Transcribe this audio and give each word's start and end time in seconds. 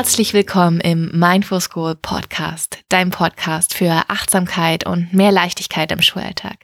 Herzlich 0.00 0.32
willkommen 0.32 0.80
im 0.80 1.10
Mindful 1.12 1.60
School 1.60 1.94
Podcast, 1.94 2.78
dein 2.88 3.10
Podcast 3.10 3.74
für 3.74 4.04
Achtsamkeit 4.08 4.86
und 4.86 5.12
mehr 5.12 5.30
Leichtigkeit 5.30 5.92
im 5.92 6.00
Schulalltag. 6.00 6.56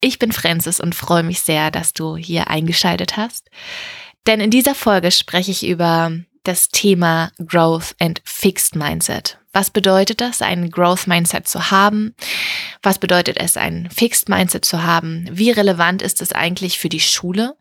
Ich 0.00 0.18
bin 0.18 0.32
Francis 0.32 0.80
und 0.80 0.94
freue 0.94 1.24
mich 1.24 1.42
sehr, 1.42 1.70
dass 1.70 1.92
du 1.92 2.16
hier 2.16 2.48
eingeschaltet 2.48 3.18
hast. 3.18 3.50
Denn 4.26 4.40
in 4.40 4.50
dieser 4.50 4.74
Folge 4.74 5.10
spreche 5.10 5.50
ich 5.50 5.66
über 5.66 6.12
das 6.44 6.70
Thema 6.70 7.32
Growth 7.36 7.96
and 7.98 8.22
Fixed 8.24 8.76
Mindset. 8.76 9.36
Was 9.52 9.68
bedeutet 9.68 10.22
das, 10.22 10.40
ein 10.40 10.70
Growth 10.70 11.06
Mindset 11.06 11.46
zu 11.46 11.70
haben? 11.70 12.14
Was 12.82 12.98
bedeutet 12.98 13.36
es, 13.36 13.58
ein 13.58 13.90
Fixed 13.94 14.30
Mindset 14.30 14.64
zu 14.64 14.82
haben? 14.82 15.28
Wie 15.30 15.50
relevant 15.50 16.00
ist 16.00 16.22
es 16.22 16.32
eigentlich 16.32 16.78
für 16.78 16.88
die 16.88 17.00
Schule? 17.00 17.58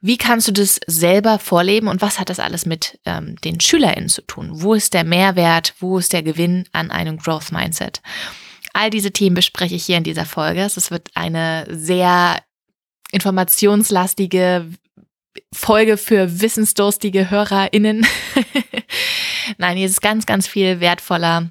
Wie 0.00 0.16
kannst 0.16 0.46
du 0.46 0.52
das 0.52 0.78
selber 0.86 1.38
vorleben 1.38 1.88
und 1.88 2.00
was 2.00 2.20
hat 2.20 2.30
das 2.30 2.38
alles 2.38 2.66
mit 2.66 3.00
ähm, 3.04 3.36
den 3.42 3.60
SchülerInnen 3.60 4.08
zu 4.08 4.22
tun? 4.22 4.50
Wo 4.52 4.74
ist 4.74 4.94
der 4.94 5.04
Mehrwert? 5.04 5.74
Wo 5.80 5.98
ist 5.98 6.12
der 6.12 6.22
Gewinn 6.22 6.66
an 6.72 6.90
einem 6.90 7.18
Growth 7.18 7.50
Mindset? 7.50 8.00
All 8.72 8.90
diese 8.90 9.10
Themen 9.10 9.34
bespreche 9.34 9.74
ich 9.74 9.84
hier 9.84 9.96
in 9.96 10.04
dieser 10.04 10.24
Folge. 10.24 10.60
Es 10.60 10.90
wird 10.92 11.08
eine 11.14 11.66
sehr 11.68 12.40
informationslastige 13.10 14.70
Folge 15.52 15.96
für 15.96 16.40
wissensdurstige 16.40 17.30
HörerInnen. 17.30 18.06
Nein, 19.58 19.76
hier 19.76 19.86
ist 19.86 20.02
ganz, 20.02 20.26
ganz 20.26 20.46
viel 20.46 20.78
wertvoller 20.78 21.50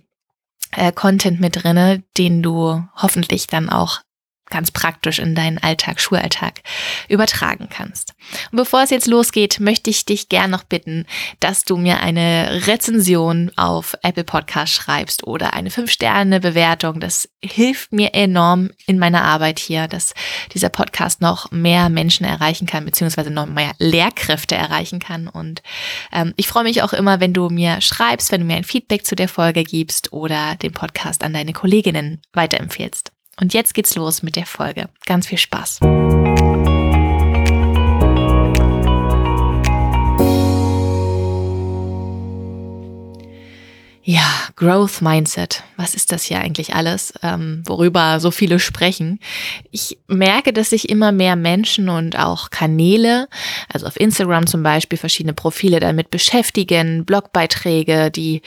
äh, 0.71 0.91
Content 0.91 1.39
mit 1.39 1.63
drinne, 1.63 2.03
den 2.17 2.41
du 2.41 2.83
hoffentlich 2.95 3.47
dann 3.47 3.69
auch 3.69 4.01
ganz 4.49 4.71
praktisch 4.71 5.19
in 5.19 5.35
deinen 5.35 5.57
Alltag, 5.57 5.99
Schulalltag 5.99 6.61
übertragen 7.09 7.67
kannst. 7.69 8.13
Und 8.51 8.57
bevor 8.57 8.83
es 8.83 8.89
jetzt 8.89 9.07
losgeht, 9.07 9.59
möchte 9.59 9.89
ich 9.89 10.05
dich 10.05 10.29
gern 10.29 10.51
noch 10.51 10.63
bitten, 10.63 11.05
dass 11.39 11.63
du 11.63 11.77
mir 11.77 11.99
eine 11.99 12.61
Rezension 12.67 13.51
auf 13.55 13.95
Apple 14.03 14.23
Podcast 14.23 14.73
schreibst 14.73 15.25
oder 15.25 15.53
eine 15.53 15.69
5-Sterne-Bewertung. 15.69 16.99
Das 16.99 17.29
hilft 17.43 17.93
mir 17.93 18.13
enorm 18.13 18.71
in 18.85 18.99
meiner 18.99 19.23
Arbeit 19.23 19.59
hier, 19.59 19.87
dass 19.87 20.13
dieser 20.53 20.69
Podcast 20.69 21.21
noch 21.21 21.51
mehr 21.51 21.89
Menschen 21.89 22.25
erreichen 22.25 22.67
kann, 22.67 22.85
beziehungsweise 22.85 23.31
noch 23.31 23.47
mehr 23.47 23.71
Lehrkräfte 23.79 24.55
erreichen 24.55 24.99
kann. 24.99 25.27
Und 25.27 25.61
ähm, 26.11 26.33
ich 26.37 26.47
freue 26.47 26.63
mich 26.63 26.81
auch 26.81 26.93
immer, 26.93 27.19
wenn 27.19 27.33
du 27.33 27.49
mir 27.49 27.81
schreibst, 27.81 28.31
wenn 28.31 28.41
du 28.41 28.47
mir 28.47 28.55
ein 28.55 28.63
Feedback 28.63 29.05
zu 29.05 29.15
der 29.15 29.27
Folge 29.27 29.63
gibst 29.63 30.13
oder 30.13 30.55
den 30.55 30.71
Podcast 30.71 31.23
an 31.23 31.33
deine 31.33 31.53
Kolleginnen 31.53 32.21
weiterempfehlst. 32.33 33.11
Und 33.39 33.53
jetzt 33.53 33.73
geht's 33.73 33.95
los 33.95 34.23
mit 34.23 34.35
der 34.35 34.45
Folge. 34.45 34.89
Ganz 35.05 35.27
viel 35.27 35.37
Spaß. 35.37 35.79
Ja, 44.09 44.23
Growth 44.55 45.01
Mindset. 45.01 45.63
Was 45.75 45.93
ist 45.93 46.13
das 46.13 46.23
hier 46.23 46.39
eigentlich 46.39 46.73
alles, 46.73 47.13
ähm, 47.21 47.61
worüber 47.65 48.21
so 48.21 48.31
viele 48.31 48.57
sprechen? 48.57 49.19
Ich 49.69 49.99
merke, 50.07 50.53
dass 50.53 50.69
sich 50.69 50.87
immer 50.87 51.11
mehr 51.11 51.35
Menschen 51.35 51.89
und 51.89 52.17
auch 52.17 52.49
Kanäle, 52.49 53.27
also 53.67 53.85
auf 53.85 53.99
Instagram 53.99 54.47
zum 54.47 54.63
Beispiel, 54.63 54.97
verschiedene 54.97 55.33
Profile 55.33 55.81
damit 55.81 56.09
beschäftigen, 56.09 57.03
Blogbeiträge, 57.03 58.09
die 58.09 58.43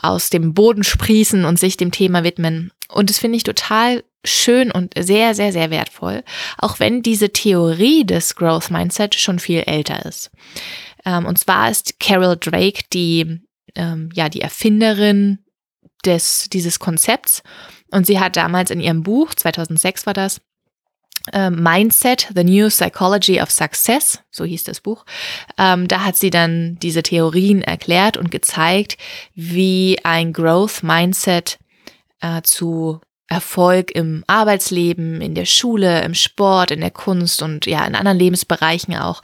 aus 0.00 0.30
dem 0.30 0.54
Boden 0.54 0.84
sprießen 0.84 1.44
und 1.44 1.58
sich 1.58 1.76
dem 1.76 1.90
Thema 1.90 2.22
widmen. 2.22 2.70
Und 2.88 3.10
das 3.10 3.18
finde 3.18 3.36
ich 3.36 3.42
total 3.42 4.04
schön 4.24 4.70
und 4.70 4.92
sehr, 4.98 5.34
sehr, 5.34 5.52
sehr 5.52 5.70
wertvoll, 5.70 6.22
auch 6.58 6.78
wenn 6.78 7.02
diese 7.02 7.30
Theorie 7.30 8.04
des 8.04 8.36
Growth 8.36 8.70
Mindset 8.70 9.14
schon 9.14 9.38
viel 9.38 9.60
älter 9.60 10.04
ist. 10.04 10.30
Ähm, 11.04 11.26
und 11.26 11.38
zwar 11.38 11.70
ist 11.70 11.98
Carol 12.00 12.36
Drake 12.36 12.82
die, 12.92 13.40
ähm, 13.74 14.10
ja, 14.12 14.28
die 14.28 14.42
Erfinderin 14.42 15.38
des, 16.04 16.48
dieses 16.50 16.78
Konzepts. 16.78 17.42
Und 17.90 18.06
sie 18.06 18.20
hat 18.20 18.36
damals 18.36 18.70
in 18.70 18.80
ihrem 18.80 19.02
Buch, 19.02 19.34
2006 19.34 20.06
war 20.06 20.14
das, 20.14 20.40
äh, 21.32 21.50
Mindset, 21.50 22.28
The 22.34 22.44
New 22.44 22.68
Psychology 22.68 23.40
of 23.40 23.50
Success, 23.50 24.20
so 24.30 24.44
hieß 24.44 24.64
das 24.64 24.80
Buch. 24.80 25.04
Ähm, 25.58 25.88
da 25.88 26.04
hat 26.04 26.16
sie 26.16 26.30
dann 26.30 26.78
diese 26.80 27.02
Theorien 27.02 27.62
erklärt 27.62 28.16
und 28.16 28.30
gezeigt, 28.30 28.96
wie 29.34 29.98
ein 30.02 30.32
Growth 30.32 30.82
Mindset 30.82 31.58
äh, 32.20 32.42
zu 32.42 33.00
Erfolg 33.30 33.92
im 33.92 34.24
Arbeitsleben, 34.26 35.20
in 35.20 35.34
der 35.34 35.44
Schule, 35.44 36.02
im 36.02 36.14
Sport, 36.14 36.72
in 36.72 36.80
der 36.80 36.90
Kunst 36.90 37.42
und 37.42 37.64
ja, 37.64 37.86
in 37.86 37.94
anderen 37.94 38.18
Lebensbereichen 38.18 38.96
auch 38.96 39.22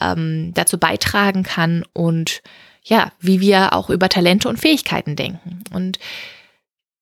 ähm, 0.00 0.52
dazu 0.54 0.78
beitragen 0.78 1.42
kann 1.42 1.84
und 1.94 2.42
ja, 2.84 3.12
wie 3.18 3.40
wir 3.40 3.72
auch 3.72 3.90
über 3.90 4.08
Talente 4.08 4.48
und 4.48 4.60
Fähigkeiten 4.60 5.16
denken. 5.16 5.64
Und 5.72 5.98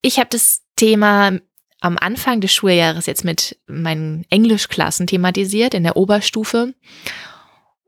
ich 0.01 0.19
habe 0.19 0.29
das 0.31 0.63
Thema 0.77 1.33
am 1.81 1.99
Anfang 1.99 2.41
des 2.41 2.55
Schuljahres 2.55 3.07
jetzt 3.07 3.25
mit 3.25 3.59
meinen 3.67 4.25
Englischklassen 4.31 5.07
thematisiert 5.07 5.75
in 5.75 5.83
der 5.83 5.97
Oberstufe 5.97 6.73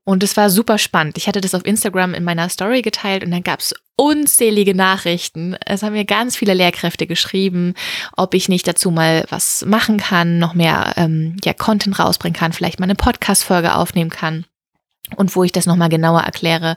und 0.07 0.23
es 0.23 0.37
war 0.37 0.51
super 0.51 0.79
spannend. 0.79 1.19
Ich 1.19 1.27
hatte 1.27 1.41
das 1.41 1.53
auf 1.53 1.67
Instagram 1.67 2.15
in 2.15 2.23
meiner 2.23 2.49
Story 2.49 2.81
geteilt 2.81 3.25
und 3.25 3.33
dann 3.33 3.43
gab 3.43 3.59
es 3.59 3.75
unzählige 3.97 4.73
Nachrichten. 4.73 5.57
Es 5.67 5.83
haben 5.83 5.95
mir 5.95 6.05
ganz 6.05 6.37
viele 6.37 6.55
Lehrkräfte 6.55 7.09
geschrieben, 7.09 7.75
ob 8.17 8.33
ich 8.35 8.49
nicht 8.49 8.69
dazu 8.69 8.93
mal 8.93 9.25
was 9.31 9.65
machen 9.67 9.97
kann, 9.97 10.39
noch 10.39 10.55
mehr 10.55 10.95
ähm, 10.97 11.37
ja, 11.45 11.53
Content 11.53 11.99
rausbringen 11.99 12.39
kann, 12.39 12.53
vielleicht 12.53 12.79
mal 12.79 12.85
eine 12.85 12.95
Podcast-Folge 12.95 13.75
aufnehmen 13.75 14.11
kann 14.11 14.47
und 15.17 15.35
wo 15.35 15.43
ich 15.43 15.51
das 15.51 15.67
nochmal 15.67 15.89
genauer 15.89 16.21
erkläre. 16.21 16.77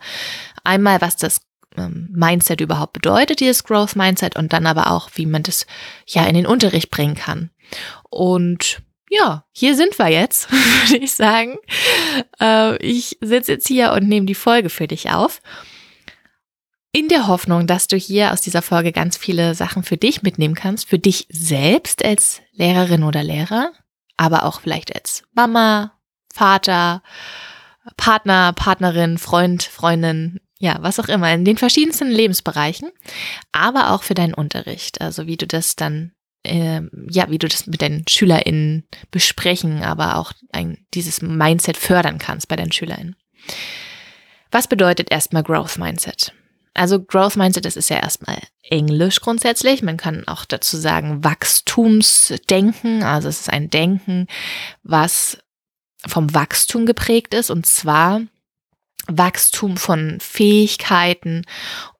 Einmal, 0.63 1.00
was 1.00 1.16
das 1.16 1.41
ähm, 1.78 2.09
Mindset 2.12 2.62
überhaupt 2.62 2.94
bedeutet, 2.94 3.41
dieses 3.41 3.63
Growth 3.63 3.95
Mindset 3.95 4.38
und 4.38 4.53
dann 4.53 4.66
aber 4.66 4.89
auch, 4.89 5.12
wie 5.13 5.28
man 5.28 5.44
das 5.44 5.68
ja 6.07 6.25
in 6.25 6.34
den 6.34 6.47
Unterricht 6.47 6.89
bringen 6.89 7.13
kann. 7.13 7.51
Und 8.09 8.81
ja, 9.09 9.46
hier 9.52 9.75
sind 9.75 9.97
wir 9.97 10.08
jetzt, 10.08 10.52
würde 10.88 11.03
ich 11.03 11.14
sagen. 11.14 11.58
Äh, 12.40 12.78
ich 12.78 13.18
sitze 13.22 13.53
jetzt 13.53 13.68
hier 13.68 13.92
und 13.92 14.08
nehme 14.08 14.25
die 14.25 14.36
Folge 14.36 14.70
für 14.70 14.88
dich 14.88 15.09
auf. 15.09 15.42
In 16.92 17.08
der 17.08 17.28
Hoffnung, 17.28 17.68
dass 17.68 17.88
du 17.88 17.98
hier 17.98 18.31
aus 18.31 18.42
dieser 18.42 18.62
Folge 18.62 18.92
ganz 18.92 19.18
viele 19.18 19.53
Sachen 19.53 19.84
für 19.84 19.98
dich 19.98 20.24
mitnehmen 20.24 20.56
kannst, 20.56 20.90
für 20.90 20.98
dich 20.98 21.28
selbst 21.30 22.03
als 22.03 22.42
Lehrerin 22.52 23.03
oder 23.03 23.24
Lehrer, 23.24 23.72
aber 24.18 24.44
auch 24.44 24.62
vielleicht 24.62 24.96
als 24.96 25.24
Mama, 25.34 25.94
Vater, 26.34 27.03
Partner, 27.96 28.53
Partnerin, 28.53 29.18
Freund, 29.18 29.64
Freundin, 29.64 30.40
ja, 30.58 30.78
was 30.81 31.00
auch 31.00 31.08
immer, 31.08 31.31
in 31.31 31.46
den 31.46 31.58
verschiedensten 31.58 32.09
Lebensbereichen, 32.09 32.90
aber 33.52 33.92
auch 33.92 34.03
für 34.03 34.16
deinen 34.16 34.34
Unterricht, 34.34 35.00
also 35.00 35.28
wie 35.28 35.38
du 35.38 35.46
das 35.46 35.75
dann 35.75 36.12
äh, 36.44 36.81
ja, 37.09 37.29
wie 37.29 37.38
du 37.38 37.47
das 37.47 37.67
mit 37.67 37.81
deinen 37.81 38.05
SchülerInnen 38.07 38.88
besprechen, 39.11 39.83
aber 39.83 40.17
auch 40.17 40.33
ein, 40.51 40.85
dieses 40.94 41.22
Mindset 41.22 41.77
fördern 41.77 42.17
kannst 42.17 42.47
bei 42.47 42.55
deinen 42.55 42.72
SchülerInnen. 42.72 43.16
Was 44.51 44.67
bedeutet 44.67 45.11
erstmal 45.11 45.44
Growth 45.44 45.77
Mindset? 45.77 46.33
Also 46.73 47.03
Growth 47.03 47.35
Mindset, 47.35 47.66
das 47.66 47.75
ist 47.75 47.89
ja 47.89 47.97
erstmal 47.97 48.39
Englisch 48.63 49.19
grundsätzlich. 49.19 49.81
Man 49.83 49.97
kann 49.97 50.27
auch 50.27 50.45
dazu 50.45 50.77
sagen 50.77 51.23
Wachstumsdenken. 51.23 53.03
Also 53.03 53.27
es 53.27 53.41
ist 53.41 53.50
ein 53.50 53.69
Denken, 53.69 54.27
was 54.83 55.39
vom 56.07 56.33
Wachstum 56.33 56.85
geprägt 56.85 57.33
ist 57.33 57.50
und 57.50 57.66
zwar 57.66 58.21
Wachstum 59.07 59.75
von 59.75 60.19
Fähigkeiten 60.19 61.44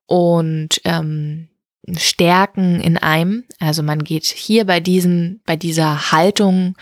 und 0.06 0.80
ähm, 0.86 1.49
Stärken 1.98 2.80
in 2.82 2.98
einem. 2.98 3.46
Also 3.60 3.84
man 3.84 4.04
geht 4.04 4.26
hier 4.26 4.66
bei 4.66 4.80
diesem, 4.80 5.42
bei 5.46 5.56
dieser 5.56 6.12
Haltung, 6.12 6.76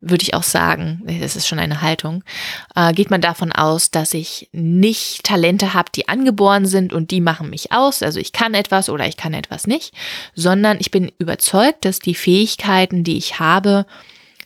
würde 0.00 0.22
ich 0.22 0.34
auch 0.34 0.42
sagen, 0.42 1.02
das 1.20 1.36
ist 1.36 1.48
schon 1.48 1.58
eine 1.58 1.80
Haltung, 1.80 2.22
äh, 2.74 2.92
geht 2.92 3.10
man 3.10 3.20
davon 3.20 3.52
aus, 3.52 3.90
dass 3.90 4.12
ich 4.14 4.48
nicht 4.52 5.24
Talente 5.24 5.72
habe, 5.74 5.90
die 5.94 6.08
angeboren 6.08 6.66
sind 6.66 6.92
und 6.92 7.10
die 7.10 7.20
machen 7.20 7.50
mich 7.50 7.72
aus. 7.72 8.02
Also 8.02 8.20
ich 8.20 8.32
kann 8.32 8.54
etwas 8.54 8.88
oder 8.90 9.06
ich 9.06 9.16
kann 9.16 9.32
etwas 9.32 9.66
nicht, 9.66 9.94
sondern 10.34 10.78
ich 10.78 10.90
bin 10.90 11.10
überzeugt, 11.18 11.84
dass 11.84 11.98
die 11.98 12.14
Fähigkeiten, 12.14 13.04
die 13.04 13.16
ich 13.16 13.38
habe, 13.38 13.86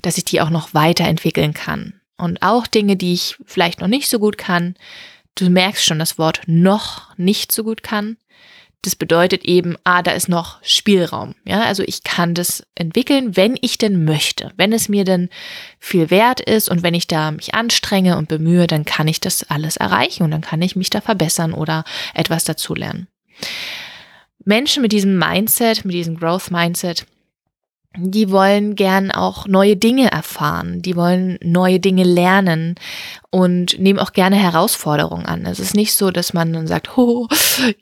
dass 0.03 0.19
ich 0.19 0.25
die 0.25 0.41
auch 0.41 0.51
noch 0.51 0.75
weiterentwickeln 0.75 1.55
kann. 1.55 1.95
Und 2.17 2.43
auch 2.43 2.67
Dinge, 2.67 2.97
die 2.97 3.15
ich 3.15 3.37
vielleicht 3.45 3.81
noch 3.81 3.89
nicht 3.89 4.09
so 4.09 4.19
gut 4.19 4.39
kann, 4.39 4.75
du 5.35 5.51
merkst 5.51 5.85
schon 5.85 5.99
das 5.99 6.19
Wort 6.19 6.43
noch 6.47 7.17
nicht 7.17 7.53
so 7.53 7.65
gut 7.65 7.83
kann, 7.83 8.17
das 8.83 8.95
bedeutet 8.95 9.45
eben, 9.45 9.77
ah, 9.83 10.03
da 10.03 10.13
ist 10.13 10.29
noch 10.29 10.63
Spielraum. 10.63 11.35
Ja, 11.45 11.63
also 11.63 11.83
ich 11.83 12.05
kann 12.05 12.35
das 12.35 12.63
entwickeln, 12.77 13.37
wenn 13.37 13.59
ich 13.61 13.77
denn 13.77 14.05
möchte. 14.05 14.53
Wenn 14.57 14.73
es 14.73 14.89
mir 14.89 15.05
denn 15.05 15.31
viel 15.81 16.11
wert 16.11 16.41
ist 16.41 16.71
und 16.71 16.83
wenn 16.83 16.95
ich 16.95 17.09
da 17.09 17.33
mich 17.33 17.55
anstrenge 17.55 18.17
und 18.17 18.29
bemühe, 18.29 18.69
dann 18.69 18.85
kann 18.85 19.09
ich 19.09 19.21
das 19.21 19.43
alles 19.51 19.77
erreichen 19.77 20.23
und 20.23 20.31
dann 20.31 20.43
kann 20.43 20.63
ich 20.63 20.77
mich 20.77 20.91
da 20.91 21.01
verbessern 21.01 21.55
oder 21.55 21.85
etwas 22.15 22.45
dazulernen. 22.45 23.09
Menschen 24.45 24.81
mit 24.83 24.93
diesem 24.93 25.19
Mindset, 25.19 25.85
mit 25.85 25.95
diesem 25.95 26.17
Growth 26.17 26.51
Mindset, 26.51 27.05
die 27.97 28.31
wollen 28.31 28.77
gern 28.77 29.11
auch 29.11 29.47
neue 29.47 29.77
Dinge 29.77 30.11
erfahren, 30.11 30.83
die 30.83 30.95
wollen 30.95 31.39
neue 31.43 31.81
Dinge 31.81 32.05
lernen 32.05 32.75
und 33.31 33.79
nehmen 33.79 33.99
auch 33.99 34.13
gerne 34.13 34.37
Herausforderungen 34.37 35.27
an. 35.27 35.47
Es 35.47 35.59
ist 35.59 35.75
nicht 35.75 35.95
so, 35.95 36.11
dass 36.11 36.35
man 36.35 36.53
dann 36.53 36.67
sagt, 36.67 36.91
oh, 36.99 37.27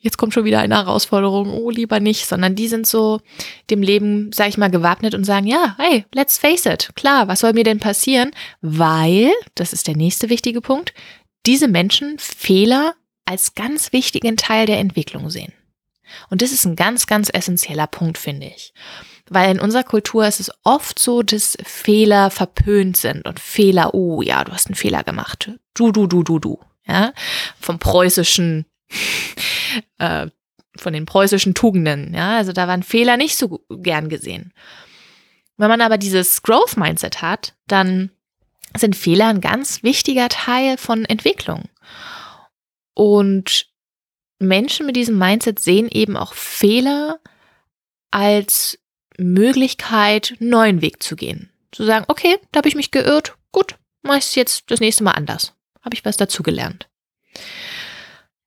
jetzt 0.00 0.16
kommt 0.16 0.32
schon 0.32 0.44
wieder 0.44 0.60
eine 0.60 0.76
Herausforderung, 0.76 1.52
oh, 1.52 1.70
lieber 1.70 2.00
nicht, 2.00 2.26
sondern 2.26 2.54
die 2.54 2.68
sind 2.68 2.86
so 2.86 3.20
dem 3.68 3.82
Leben, 3.82 4.30
sag 4.32 4.48
ich 4.48 4.58
mal, 4.58 4.70
gewappnet 4.70 5.14
und 5.14 5.24
sagen, 5.24 5.46
ja, 5.46 5.74
hey, 5.78 6.04
let's 6.14 6.38
face 6.38 6.66
it, 6.66 6.90
klar, 6.94 7.28
was 7.28 7.40
soll 7.40 7.52
mir 7.52 7.64
denn 7.64 7.80
passieren? 7.80 8.30
Weil, 8.60 9.32
das 9.54 9.72
ist 9.72 9.88
der 9.88 9.96
nächste 9.96 10.30
wichtige 10.30 10.60
Punkt, 10.60 10.94
diese 11.46 11.68
Menschen 11.68 12.18
Fehler 12.18 12.94
als 13.24 13.54
ganz 13.54 13.92
wichtigen 13.92 14.36
Teil 14.36 14.66
der 14.66 14.78
Entwicklung 14.78 15.30
sehen. 15.30 15.52
Und 16.30 16.42
das 16.42 16.52
ist 16.52 16.64
ein 16.64 16.76
ganz, 16.76 17.06
ganz 17.06 17.28
essentieller 17.32 17.88
Punkt, 17.88 18.18
finde 18.18 18.46
ich. 18.46 18.72
Weil 19.28 19.50
in 19.50 19.60
unserer 19.60 19.82
Kultur 19.82 20.26
ist 20.26 20.40
es 20.40 20.52
oft 20.62 20.98
so, 20.98 21.22
dass 21.22 21.58
Fehler 21.64 22.30
verpönt 22.30 22.96
sind 22.96 23.26
und 23.26 23.40
Fehler, 23.40 23.94
oh 23.94 24.22
ja, 24.22 24.44
du 24.44 24.52
hast 24.52 24.68
einen 24.68 24.76
Fehler 24.76 25.02
gemacht. 25.02 25.50
Du, 25.74 25.90
du, 25.90 26.06
du, 26.06 26.22
du, 26.22 26.38
du. 26.38 26.60
Ja, 26.86 27.12
vom 27.60 27.80
preußischen, 27.80 28.66
äh, 29.98 30.28
von 30.76 30.92
den 30.92 31.06
preußischen 31.06 31.54
Tugenden. 31.54 32.14
Ja, 32.14 32.36
also 32.36 32.52
da 32.52 32.68
waren 32.68 32.84
Fehler 32.84 33.16
nicht 33.16 33.36
so 33.36 33.64
gern 33.68 34.08
gesehen. 34.08 34.52
Wenn 35.56 35.68
man 35.68 35.80
aber 35.80 35.98
dieses 35.98 36.42
Growth 36.42 36.76
Mindset 36.76 37.22
hat, 37.22 37.54
dann 37.66 38.10
sind 38.76 38.94
Fehler 38.94 39.28
ein 39.28 39.40
ganz 39.40 39.82
wichtiger 39.82 40.28
Teil 40.28 40.76
von 40.76 41.04
Entwicklung. 41.04 41.64
Und 42.94 43.66
Menschen 44.38 44.86
mit 44.86 44.96
diesem 44.96 45.18
Mindset 45.18 45.58
sehen 45.58 45.88
eben 45.90 46.16
auch 46.16 46.34
Fehler 46.34 47.18
als 48.10 48.78
Möglichkeit, 49.18 50.34
einen 50.40 50.50
neuen 50.50 50.82
Weg 50.82 51.02
zu 51.02 51.16
gehen. 51.16 51.50
Zu 51.72 51.84
sagen, 51.84 52.04
okay, 52.08 52.36
da 52.52 52.58
habe 52.58 52.68
ich 52.68 52.74
mich 52.74 52.90
geirrt, 52.90 53.34
gut, 53.52 53.76
mache 54.02 54.18
ich 54.18 54.24
es 54.24 54.34
jetzt 54.34 54.70
das 54.70 54.80
nächste 54.80 55.04
Mal 55.04 55.12
anders. 55.12 55.52
Habe 55.82 55.94
ich 55.94 56.04
was 56.04 56.16
dazugelernt. 56.16 56.88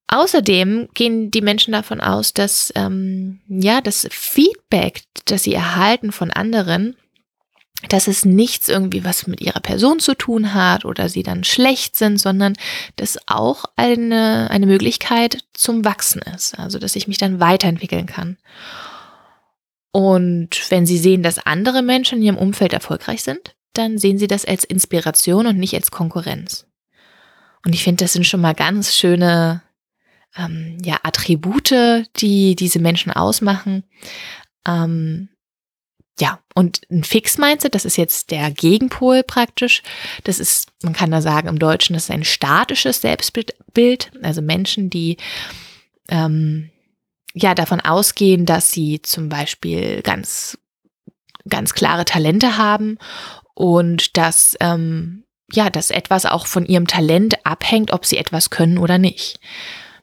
Außerdem 0.07 0.89
gehen 0.95 1.29
die 1.29 1.41
Menschen 1.41 1.71
davon 1.71 2.01
aus, 2.01 2.33
dass 2.33 2.73
ähm, 2.75 3.41
ja 3.47 3.79
das 3.79 4.07
Feedback, 4.09 5.03
das 5.25 5.43
sie 5.43 5.53
erhalten 5.53 6.11
von 6.11 6.31
anderen, 6.31 6.95
dass 7.87 8.07
es 8.07 8.25
nichts 8.25 8.67
irgendwie 8.67 9.05
was 9.05 9.27
mit 9.27 9.39
ihrer 9.39 9.61
Person 9.61 9.99
zu 9.99 10.15
tun 10.15 10.53
hat 10.53 10.83
oder 10.83 11.07
sie 11.07 11.23
dann 11.23 11.43
schlecht 11.43 11.95
sind, 11.95 12.17
sondern 12.17 12.55
dass 12.95 13.19
auch 13.27 13.65
eine, 13.75 14.49
eine 14.49 14.65
Möglichkeit 14.65 15.37
zum 15.53 15.85
Wachsen 15.85 16.21
ist. 16.35 16.57
Also 16.59 16.79
dass 16.79 16.95
ich 16.95 17.07
mich 17.07 17.19
dann 17.19 17.39
weiterentwickeln 17.39 18.07
kann. 18.07 18.37
Und 19.91 20.69
wenn 20.69 20.85
Sie 20.85 20.97
sehen, 20.97 21.23
dass 21.23 21.45
andere 21.45 21.81
Menschen 21.81 22.19
in 22.19 22.23
Ihrem 22.23 22.37
Umfeld 22.37 22.73
erfolgreich 22.73 23.23
sind, 23.23 23.55
dann 23.73 23.97
sehen 23.97 24.17
Sie 24.17 24.27
das 24.27 24.45
als 24.45 24.63
Inspiration 24.63 25.47
und 25.47 25.57
nicht 25.57 25.73
als 25.73 25.91
Konkurrenz. 25.91 26.67
Und 27.65 27.73
ich 27.73 27.83
finde, 27.83 28.03
das 28.03 28.13
sind 28.13 28.25
schon 28.25 28.41
mal 28.41 28.53
ganz 28.53 28.95
schöne 28.95 29.63
ähm, 30.37 30.77
ja, 30.83 30.99
Attribute, 31.03 32.05
die 32.17 32.55
diese 32.55 32.79
Menschen 32.79 33.11
ausmachen. 33.11 33.83
Ähm, 34.65 35.29
ja, 36.19 36.39
und 36.53 36.81
ein 36.91 37.03
Fix-Mindset, 37.03 37.73
das 37.75 37.85
ist 37.85 37.97
jetzt 37.97 38.31
der 38.31 38.51
Gegenpol 38.51 39.23
praktisch. 39.23 39.81
Das 40.25 40.39
ist, 40.39 40.69
man 40.83 40.93
kann 40.93 41.11
da 41.11 41.21
sagen 41.21 41.47
im 41.47 41.59
Deutschen, 41.59 41.93
das 41.93 42.03
ist 42.03 42.11
ein 42.11 42.25
statisches 42.25 43.01
Selbstbild. 43.01 44.11
Also 44.21 44.41
Menschen, 44.41 44.89
die 44.89 45.17
ähm, 46.09 46.71
ja 47.33 47.55
davon 47.55 47.79
ausgehen, 47.81 48.45
dass 48.45 48.71
sie 48.71 49.01
zum 49.01 49.29
Beispiel 49.29 50.01
ganz, 50.01 50.57
ganz 51.47 51.73
klare 51.73 52.05
Talente 52.05 52.57
haben 52.57 52.97
und 53.53 54.17
dass, 54.17 54.55
ähm, 54.59 55.23
ja, 55.51 55.69
dass 55.69 55.91
etwas 55.91 56.25
auch 56.25 56.47
von 56.47 56.65
ihrem 56.65 56.87
Talent 56.87 57.45
abhängt, 57.45 57.91
ob 57.91 58.05
sie 58.05 58.17
etwas 58.17 58.49
können 58.49 58.77
oder 58.77 58.97
nicht. 58.97 59.39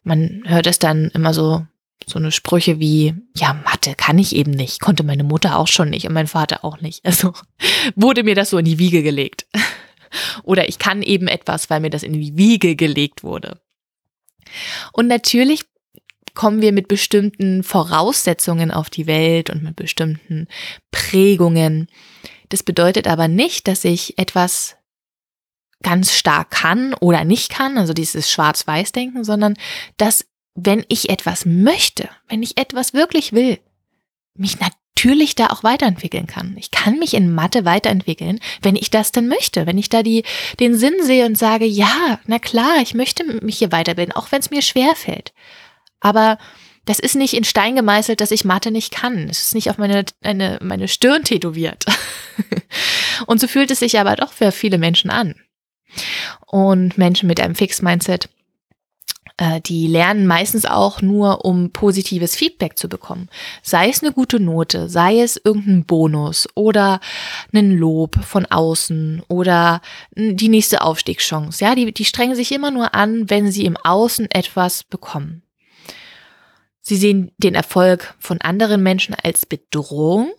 Man 0.02 0.43
hört 0.46 0.67
es 0.67 0.78
dann 0.78 1.11
immer 1.14 1.34
so, 1.34 1.67
so 2.06 2.19
eine 2.19 2.31
Sprüche 2.31 2.78
wie, 2.78 3.14
ja, 3.34 3.55
Mathe 3.55 3.94
kann 3.96 4.19
ich 4.19 4.34
eben 4.37 4.52
nicht, 4.52 4.81
konnte 4.81 5.02
meine 5.02 5.25
Mutter 5.25 5.58
auch 5.58 5.67
schon 5.67 5.90
nicht 5.90 6.06
und 6.06 6.14
mein 6.14 6.29
Vater 6.29 6.64
auch 6.64 6.81
nicht. 6.81 7.05
Also 7.05 7.32
wurde 7.96 8.22
mir 8.22 8.34
das 8.34 8.50
so 8.50 8.58
in 8.58 8.64
die 8.64 8.79
Wiege 8.79 9.02
gelegt. 9.02 9.46
Oder 10.44 10.69
ich 10.69 10.79
kann 10.79 11.02
eben 11.02 11.26
etwas, 11.26 11.69
weil 11.69 11.81
mir 11.81 11.90
das 11.90 12.05
in 12.05 12.12
die 12.12 12.37
Wiege 12.37 12.76
gelegt 12.76 13.25
wurde. 13.25 13.61
Und 14.93 15.08
natürlich 15.08 15.64
kommen 16.36 16.60
wir 16.62 16.72
mit 16.72 16.86
bestimmten 16.86 17.64
Voraussetzungen 17.64 18.70
auf 18.70 18.88
die 18.88 19.08
Welt 19.08 19.50
und 19.50 19.64
mit 19.64 19.74
bestimmten 19.74 20.46
Prägungen. 20.92 21.88
Das 22.50 22.62
bedeutet 22.62 23.08
aber 23.08 23.26
nicht, 23.26 23.66
dass 23.66 23.84
ich 23.84 24.16
etwas 24.18 24.76
ganz 25.82 26.12
stark 26.12 26.50
kann 26.50 26.94
oder 26.94 27.24
nicht 27.24 27.50
kann, 27.50 27.76
also 27.76 27.92
dieses 27.92 28.30
Schwarz-Weiß-Denken, 28.30 29.24
sondern 29.24 29.54
dass, 29.96 30.26
wenn 30.54 30.84
ich 30.88 31.10
etwas 31.10 31.44
möchte, 31.44 32.08
wenn 32.28 32.42
ich 32.42 32.56
etwas 32.56 32.94
wirklich 32.94 33.32
will, 33.32 33.58
mich 34.34 34.58
natürlich 34.60 35.34
da 35.34 35.48
auch 35.48 35.62
weiterentwickeln 35.62 36.26
kann. 36.26 36.56
Ich 36.58 36.70
kann 36.70 36.98
mich 36.98 37.14
in 37.14 37.34
Mathe 37.34 37.64
weiterentwickeln, 37.64 38.40
wenn 38.62 38.76
ich 38.76 38.90
das 38.90 39.12
denn 39.12 39.28
möchte, 39.28 39.66
wenn 39.66 39.78
ich 39.78 39.88
da 39.88 40.02
die, 40.02 40.24
den 40.60 40.76
Sinn 40.76 40.94
sehe 41.02 41.26
und 41.26 41.36
sage, 41.36 41.66
ja, 41.66 42.20
na 42.26 42.38
klar, 42.38 42.78
ich 42.82 42.94
möchte 42.94 43.24
mich 43.24 43.58
hier 43.58 43.72
weiterbilden, 43.72 44.14
auch 44.14 44.32
wenn 44.32 44.40
es 44.40 44.50
mir 44.50 44.62
schwer 44.62 44.94
fällt. 44.94 45.32
Aber 46.00 46.38
das 46.87 47.00
ist 47.00 47.16
nicht 47.16 47.34
in 47.34 47.44
Stein 47.44 47.75
gemeißelt, 47.76 48.20
dass 48.20 48.31
ich 48.31 48.44
Mathe 48.44 48.70
nicht 48.70 48.93
kann. 48.93 49.28
Es 49.28 49.43
ist 49.43 49.54
nicht 49.54 49.70
auf 49.70 49.76
meine, 49.76 50.04
eine, 50.22 50.58
meine 50.62 50.88
Stirn 50.88 51.25
tätowiert. 51.25 51.84
und 53.26 53.40
so 53.40 53.48
fühlt 53.48 53.70
es 53.70 53.81
sich 53.81 53.98
aber 53.98 54.14
doch 54.16 54.32
für 54.32 54.52
viele 54.52 54.78
Menschen 54.78 55.10
an. 55.10 55.34
Und 56.46 56.96
Menschen 56.96 57.26
mit 57.26 57.40
einem 57.40 57.56
Fixed-Mindset, 57.56 58.28
äh, 59.37 59.60
die 59.60 59.88
lernen 59.88 60.28
meistens 60.28 60.64
auch 60.64 61.02
nur, 61.02 61.44
um 61.44 61.72
positives 61.72 62.37
Feedback 62.37 62.78
zu 62.78 62.88
bekommen. 62.88 63.28
Sei 63.62 63.88
es 63.88 64.02
eine 64.02 64.12
gute 64.12 64.38
Note, 64.38 64.88
sei 64.88 65.20
es 65.20 65.40
irgendein 65.43 65.84
Bonus 65.87 66.48
oder 66.54 67.00
ein 67.52 67.72
Lob 67.72 68.16
von 68.25 68.46
außen 68.46 69.22
oder 69.26 69.81
die 70.14 70.48
nächste 70.48 70.82
Aufstiegschance. 70.82 71.64
Ja, 71.64 71.75
die, 71.75 71.93
die 71.93 72.04
strengen 72.04 72.37
sich 72.37 72.52
immer 72.52 72.70
nur 72.70 72.94
an, 72.94 73.28
wenn 73.28 73.50
sie 73.50 73.64
im 73.64 73.76
Außen 73.76 74.31
etwas 74.31 74.84
bekommen. 74.84 75.43
Sie 76.88 76.96
sehen 76.96 77.32
den 77.38 77.56
Erfolg 77.56 78.14
von 78.20 78.40
anderen 78.40 78.80
Menschen 78.80 79.16
als 79.20 79.44
Bedrohung 79.44 80.30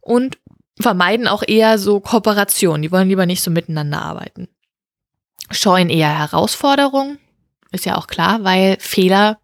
und 0.00 0.36
vermeiden 0.80 1.28
auch 1.28 1.44
eher 1.46 1.78
so 1.78 2.00
Kooperation. 2.00 2.82
Die 2.82 2.90
wollen 2.90 3.08
lieber 3.08 3.24
nicht 3.24 3.40
so 3.40 3.52
miteinander 3.52 4.02
arbeiten. 4.02 4.48
Scheuen 5.52 5.88
eher 5.88 6.18
Herausforderungen, 6.18 7.20
ist 7.70 7.84
ja 7.84 7.96
auch 7.96 8.08
klar, 8.08 8.42
weil 8.42 8.78
Fehler 8.80 9.38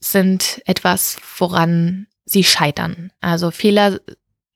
sind 0.00 0.60
etwas, 0.66 1.16
woran 1.38 2.08
sie 2.26 2.44
scheitern. 2.44 3.10
Also 3.22 3.50
Fehler 3.50 4.00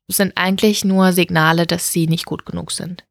sind 0.08 0.36
eigentlich 0.36 0.84
nur 0.84 1.14
Signale, 1.14 1.66
dass 1.66 1.90
sie 1.90 2.06
nicht 2.06 2.26
gut 2.26 2.44
genug 2.44 2.70
sind. 2.70 3.06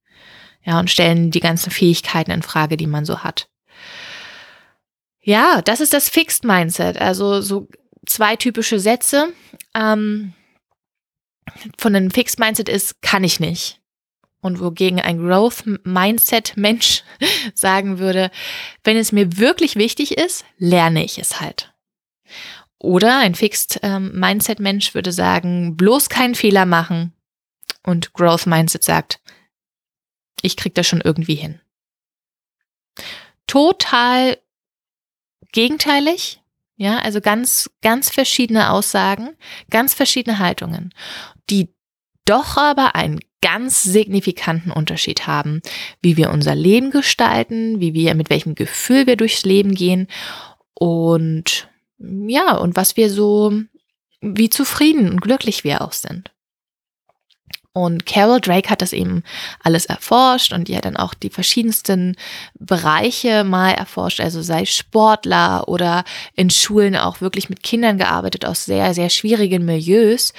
Ja, 0.63 0.79
und 0.79 0.91
stellen 0.91 1.31
die 1.31 1.39
ganzen 1.39 1.71
Fähigkeiten 1.71 2.29
in 2.29 2.43
Frage, 2.43 2.77
die 2.77 2.85
man 2.85 3.05
so 3.05 3.23
hat. 3.23 3.50
Ja, 5.21 5.61
das 5.61 5.81
ist 5.81 5.93
das 5.93 6.09
Fixed 6.09 6.43
Mindset. 6.43 6.99
Also 6.99 7.41
so 7.41 7.67
zwei 8.05 8.35
typische 8.35 8.79
Sätze. 8.79 9.33
Ähm, 9.75 10.33
von 11.77 11.95
einem 11.95 12.11
Fixed 12.11 12.39
Mindset 12.39 12.69
ist, 12.69 13.01
kann 13.01 13.23
ich 13.23 13.39
nicht. 13.39 13.79
Und 14.41 14.59
wogegen 14.59 14.99
ein 14.99 15.19
Growth 15.19 15.63
Mindset 15.83 16.57
Mensch 16.57 17.03
sagen 17.53 17.99
würde, 17.99 18.31
wenn 18.83 18.97
es 18.97 19.11
mir 19.11 19.37
wirklich 19.37 19.75
wichtig 19.75 20.17
ist, 20.17 20.45
lerne 20.57 21.03
ich 21.03 21.19
es 21.19 21.39
halt. 21.39 21.73
Oder 22.79 23.19
ein 23.19 23.35
Fixed 23.35 23.79
ähm, 23.83 24.11
Mindset 24.19 24.59
Mensch 24.59 24.95
würde 24.95 25.11
sagen, 25.11 25.77
bloß 25.77 26.09
keinen 26.09 26.33
Fehler 26.33 26.65
machen. 26.65 27.13
Und 27.83 28.13
Growth 28.13 28.47
Mindset 28.47 28.83
sagt, 28.83 29.19
ich 30.41 30.57
krieg 30.57 30.73
das 30.73 30.87
schon 30.87 31.01
irgendwie 31.01 31.35
hin. 31.35 31.59
Total 33.45 34.39
gegenteilig. 35.51 36.41
Ja, 36.77 36.98
also 37.00 37.22
ganz, 37.22 37.70
ganz 37.81 38.10
verschiedene 38.10 38.72
Aussagen, 38.72 39.38
ganz 39.70 39.93
verschiedene 39.93 40.39
Haltungen, 40.39 40.93
die 41.50 41.70
doch 42.25 42.58
aber 42.58 42.96
einen 42.96 43.20
ganz 43.41 43.84
signifikanten 43.84 44.72
Unterschied 44.72 45.27
haben, 45.27 45.62
wie 46.01 46.17
wir 46.17 46.31
unser 46.31 46.55
Leben 46.55 46.91
gestalten, 46.91 47.79
wie 47.79 47.93
wir, 47.93 48.15
mit 48.15 48.29
welchem 48.29 48.55
Gefühl 48.55 49.08
wir 49.08 49.15
durchs 49.15 49.43
Leben 49.43 49.75
gehen 49.75 50.08
und 50.74 51.70
ja, 52.00 52.58
und 52.58 52.75
was 52.75 52.98
wir 52.98 53.12
so, 53.12 53.53
wie 54.22 54.50
zufrieden 54.50 55.10
und 55.10 55.22
glücklich 55.22 55.63
wir 55.63 55.81
auch 55.81 55.93
sind. 55.93 56.31
Und 57.73 58.05
Carol 58.05 58.41
Drake 58.41 58.69
hat 58.69 58.81
das 58.81 58.91
eben 58.91 59.23
alles 59.63 59.85
erforscht 59.85 60.51
und 60.51 60.67
die 60.67 60.75
hat 60.75 60.83
dann 60.83 60.97
auch 60.97 61.13
die 61.13 61.29
verschiedensten 61.29 62.17
Bereiche 62.59 63.45
mal 63.45 63.71
erforscht, 63.71 64.19
also 64.19 64.41
sei 64.41 64.65
Sportler 64.65 65.69
oder 65.69 66.03
in 66.35 66.49
Schulen 66.49 66.97
auch 66.97 67.21
wirklich 67.21 67.49
mit 67.49 67.63
Kindern 67.63 67.97
gearbeitet 67.97 68.45
aus 68.45 68.65
sehr, 68.65 68.93
sehr 68.93 69.09
schwierigen 69.09 69.63
Milieus 69.63 70.33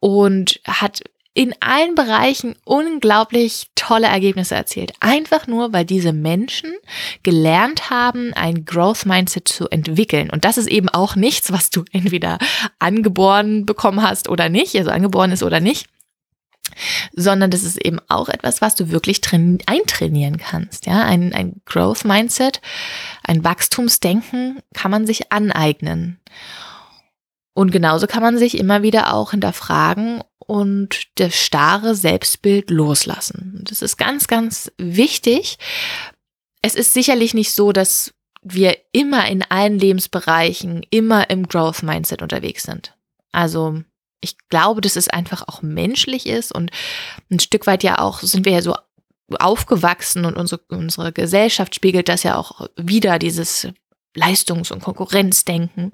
und 0.00 0.60
hat 0.66 1.02
in 1.34 1.52
allen 1.60 1.96
Bereichen 1.96 2.54
unglaublich 2.64 3.66
tolle 3.74 4.06
Ergebnisse 4.06 4.54
erzielt. 4.54 4.92
Einfach 5.00 5.48
nur, 5.48 5.72
weil 5.72 5.84
diese 5.84 6.12
Menschen 6.12 6.72
gelernt 7.24 7.90
haben, 7.90 8.32
ein 8.34 8.64
Growth 8.64 9.04
Mindset 9.04 9.48
zu 9.48 9.68
entwickeln. 9.68 10.30
Und 10.30 10.44
das 10.44 10.58
ist 10.58 10.68
eben 10.68 10.88
auch 10.88 11.16
nichts, 11.16 11.52
was 11.52 11.70
du 11.70 11.84
entweder 11.92 12.38
angeboren 12.78 13.66
bekommen 13.66 14.00
hast 14.00 14.28
oder 14.28 14.48
nicht, 14.48 14.76
also 14.76 14.90
angeboren 14.90 15.32
ist 15.32 15.42
oder 15.42 15.58
nicht, 15.58 15.88
sondern 17.12 17.50
das 17.50 17.62
ist 17.62 17.84
eben 17.84 17.98
auch 18.08 18.28
etwas, 18.28 18.60
was 18.60 18.74
du 18.74 18.90
wirklich 18.90 19.20
eintrainieren 19.66 20.38
kannst. 20.38 20.86
Ja, 20.86 21.04
ein, 21.04 21.32
ein 21.32 21.60
Growth 21.64 22.04
Mindset, 22.04 22.60
ein 23.22 23.44
Wachstumsdenken 23.44 24.60
kann 24.74 24.90
man 24.90 25.06
sich 25.06 25.32
aneignen. 25.32 26.20
Und 27.54 27.70
genauso 27.70 28.06
kann 28.06 28.22
man 28.22 28.36
sich 28.36 28.58
immer 28.58 28.82
wieder 28.82 29.14
auch 29.14 29.30
hinterfragen 29.30 30.22
und 30.38 31.04
das 31.14 31.34
starre 31.34 31.94
Selbstbild 31.94 32.70
loslassen. 32.70 33.64
Das 33.68 33.80
ist 33.80 33.96
ganz, 33.96 34.26
ganz 34.26 34.70
wichtig. 34.76 35.58
Es 36.62 36.74
ist 36.74 36.92
sicherlich 36.92 37.32
nicht 37.32 37.52
so, 37.52 37.72
dass 37.72 38.12
wir 38.42 38.76
immer 38.92 39.26
in 39.28 39.42
allen 39.42 39.78
Lebensbereichen 39.78 40.84
immer 40.90 41.30
im 41.30 41.48
Growth 41.48 41.82
Mindset 41.82 42.22
unterwegs 42.22 42.64
sind. 42.64 42.94
Also 43.32 43.82
ich 44.24 44.36
glaube, 44.48 44.80
dass 44.80 44.96
es 44.96 45.08
einfach 45.08 45.46
auch 45.46 45.62
menschlich 45.62 46.26
ist 46.26 46.52
und 46.52 46.70
ein 47.30 47.38
Stück 47.38 47.66
weit 47.66 47.82
ja 47.82 47.98
auch 47.98 48.20
sind 48.20 48.44
wir 48.44 48.52
ja 48.52 48.62
so 48.62 48.74
aufgewachsen 49.38 50.24
und 50.24 50.36
unsere, 50.36 50.60
unsere 50.68 51.12
Gesellschaft 51.12 51.74
spiegelt 51.74 52.08
das 52.08 52.22
ja 52.22 52.36
auch 52.36 52.68
wieder, 52.76 53.18
dieses 53.18 53.68
Leistungs- 54.14 54.70
und 54.70 54.82
Konkurrenzdenken, 54.82 55.92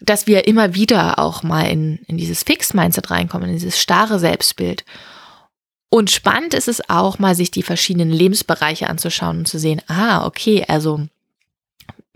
dass 0.00 0.26
wir 0.26 0.46
immer 0.46 0.74
wieder 0.74 1.18
auch 1.18 1.42
mal 1.42 1.62
in, 1.62 1.98
in 2.06 2.18
dieses 2.18 2.42
Fixed-Mindset 2.42 3.10
reinkommen, 3.10 3.48
in 3.48 3.54
dieses 3.54 3.80
starre 3.80 4.18
Selbstbild. 4.18 4.84
Und 5.88 6.10
spannend 6.10 6.52
ist 6.52 6.68
es 6.68 6.90
auch 6.90 7.18
mal, 7.18 7.34
sich 7.34 7.50
die 7.50 7.62
verschiedenen 7.62 8.10
Lebensbereiche 8.10 8.90
anzuschauen 8.90 9.38
und 9.38 9.48
zu 9.48 9.58
sehen, 9.58 9.80
ah, 9.86 10.26
okay, 10.26 10.64
also 10.68 11.06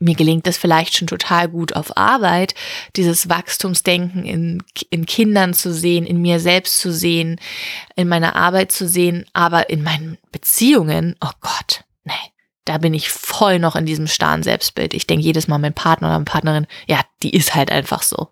mir 0.00 0.14
gelingt 0.14 0.47
es 0.47 0.57
vielleicht 0.57 0.97
schon 0.97 1.07
total 1.07 1.49
gut 1.49 1.76
auf 1.76 1.97
Arbeit, 1.97 2.54
dieses 2.97 3.28
Wachstumsdenken 3.28 4.25
in, 4.25 4.62
in 4.88 5.07
Kindern 5.07 5.54
zu 5.54 5.73
sehen, 5.73 6.07
in 6.07 6.21
mir 6.21 6.40
selbst 6.40 6.80
zu 6.80 6.92
sehen, 6.92 7.38
in 7.97 8.09
meiner 8.09 8.35
Arbeit 8.35 8.73
zu 8.73 8.88
sehen, 8.88 9.26
aber 9.35 9.71
in 9.71 9.83
meinen 9.83 10.19
Beziehungen, 10.33 11.16
oh 11.21 11.30
Gott, 11.40 11.85
nee, 12.04 12.12
da 12.64 12.78
bin 12.78 12.95
ich 12.95 13.11
voll 13.11 13.59
noch 13.59 13.76
in 13.76 13.87
diesem 13.87 14.07
starren 14.07 14.42
Selbstbild. 14.42 14.95
Ich 14.95 15.07
denke 15.07 15.25
jedes 15.25 15.49
Mal, 15.49 15.59
mein 15.59 15.75
Partner 15.75 16.09
oder 16.09 16.19
meine 16.19 16.25
Partnerin, 16.25 16.66
ja, 16.87 17.00
die 17.23 17.37
ist 17.37 17.54
halt 17.54 17.71
einfach 17.71 18.02
so. 18.02 18.28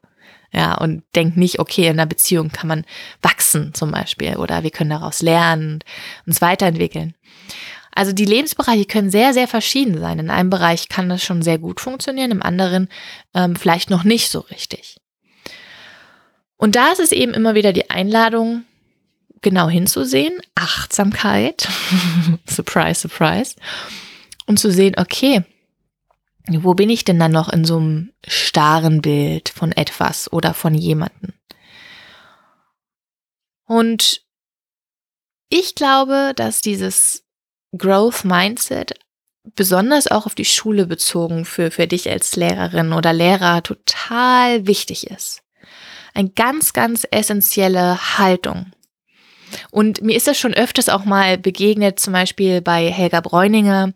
Ja, 0.50 0.74
und 0.78 1.02
denkt 1.14 1.36
nicht, 1.36 1.58
okay, 1.58 1.86
in 1.86 1.92
einer 1.92 2.06
Beziehung 2.06 2.50
kann 2.50 2.68
man 2.68 2.86
wachsen 3.20 3.74
zum 3.74 3.90
Beispiel 3.90 4.36
oder 4.36 4.62
wir 4.62 4.70
können 4.70 4.90
daraus 4.90 5.20
lernen 5.20 5.74
und 5.74 5.84
uns 6.28 6.40
weiterentwickeln. 6.40 7.14
Also 7.98 8.12
die 8.12 8.26
Lebensbereiche 8.26 8.84
können 8.84 9.10
sehr, 9.10 9.34
sehr 9.34 9.48
verschieden 9.48 9.98
sein. 9.98 10.20
In 10.20 10.30
einem 10.30 10.50
Bereich 10.50 10.88
kann 10.88 11.08
das 11.08 11.24
schon 11.24 11.42
sehr 11.42 11.58
gut 11.58 11.80
funktionieren, 11.80 12.30
im 12.30 12.44
anderen 12.44 12.88
ähm, 13.34 13.56
vielleicht 13.56 13.90
noch 13.90 14.04
nicht 14.04 14.30
so 14.30 14.38
richtig. 14.38 15.00
Und 16.56 16.76
da 16.76 16.92
ist 16.92 17.00
es 17.00 17.10
eben 17.10 17.34
immer 17.34 17.56
wieder 17.56 17.72
die 17.72 17.90
Einladung, 17.90 18.62
genau 19.42 19.68
hinzusehen, 19.68 20.40
Achtsamkeit, 20.54 21.68
surprise, 22.48 23.00
surprise, 23.00 23.56
und 24.46 24.60
zu 24.60 24.70
sehen, 24.70 24.94
okay, 24.96 25.42
wo 26.46 26.74
bin 26.74 26.90
ich 26.90 27.02
denn 27.04 27.18
dann 27.18 27.32
noch 27.32 27.48
in 27.48 27.64
so 27.64 27.78
einem 27.78 28.12
starren 28.28 29.02
Bild 29.02 29.48
von 29.48 29.72
etwas 29.72 30.32
oder 30.32 30.54
von 30.54 30.72
jemanden? 30.72 31.34
Und 33.66 34.22
ich 35.48 35.74
glaube, 35.74 36.32
dass 36.36 36.60
dieses 36.60 37.24
Growth 37.76 38.24
Mindset 38.24 38.94
besonders 39.54 40.08
auch 40.08 40.26
auf 40.26 40.34
die 40.34 40.44
Schule 40.44 40.86
bezogen 40.86 41.44
für, 41.44 41.70
für 41.70 41.86
dich 41.86 42.08
als 42.08 42.36
Lehrerin 42.36 42.92
oder 42.92 43.12
Lehrer 43.12 43.62
total 43.62 44.66
wichtig 44.66 45.06
ist. 45.10 45.42
Eine 46.14 46.30
ganz, 46.30 46.72
ganz 46.72 47.06
essentielle 47.10 48.18
Haltung. 48.18 48.72
Und 49.70 50.02
mir 50.02 50.16
ist 50.16 50.26
das 50.26 50.38
schon 50.38 50.52
öfters 50.52 50.88
auch 50.88 51.04
mal 51.04 51.38
begegnet, 51.38 51.98
zum 51.98 52.12
Beispiel 52.12 52.60
bei 52.60 52.90
Helga 52.90 53.20
Bräuninger, 53.20 53.92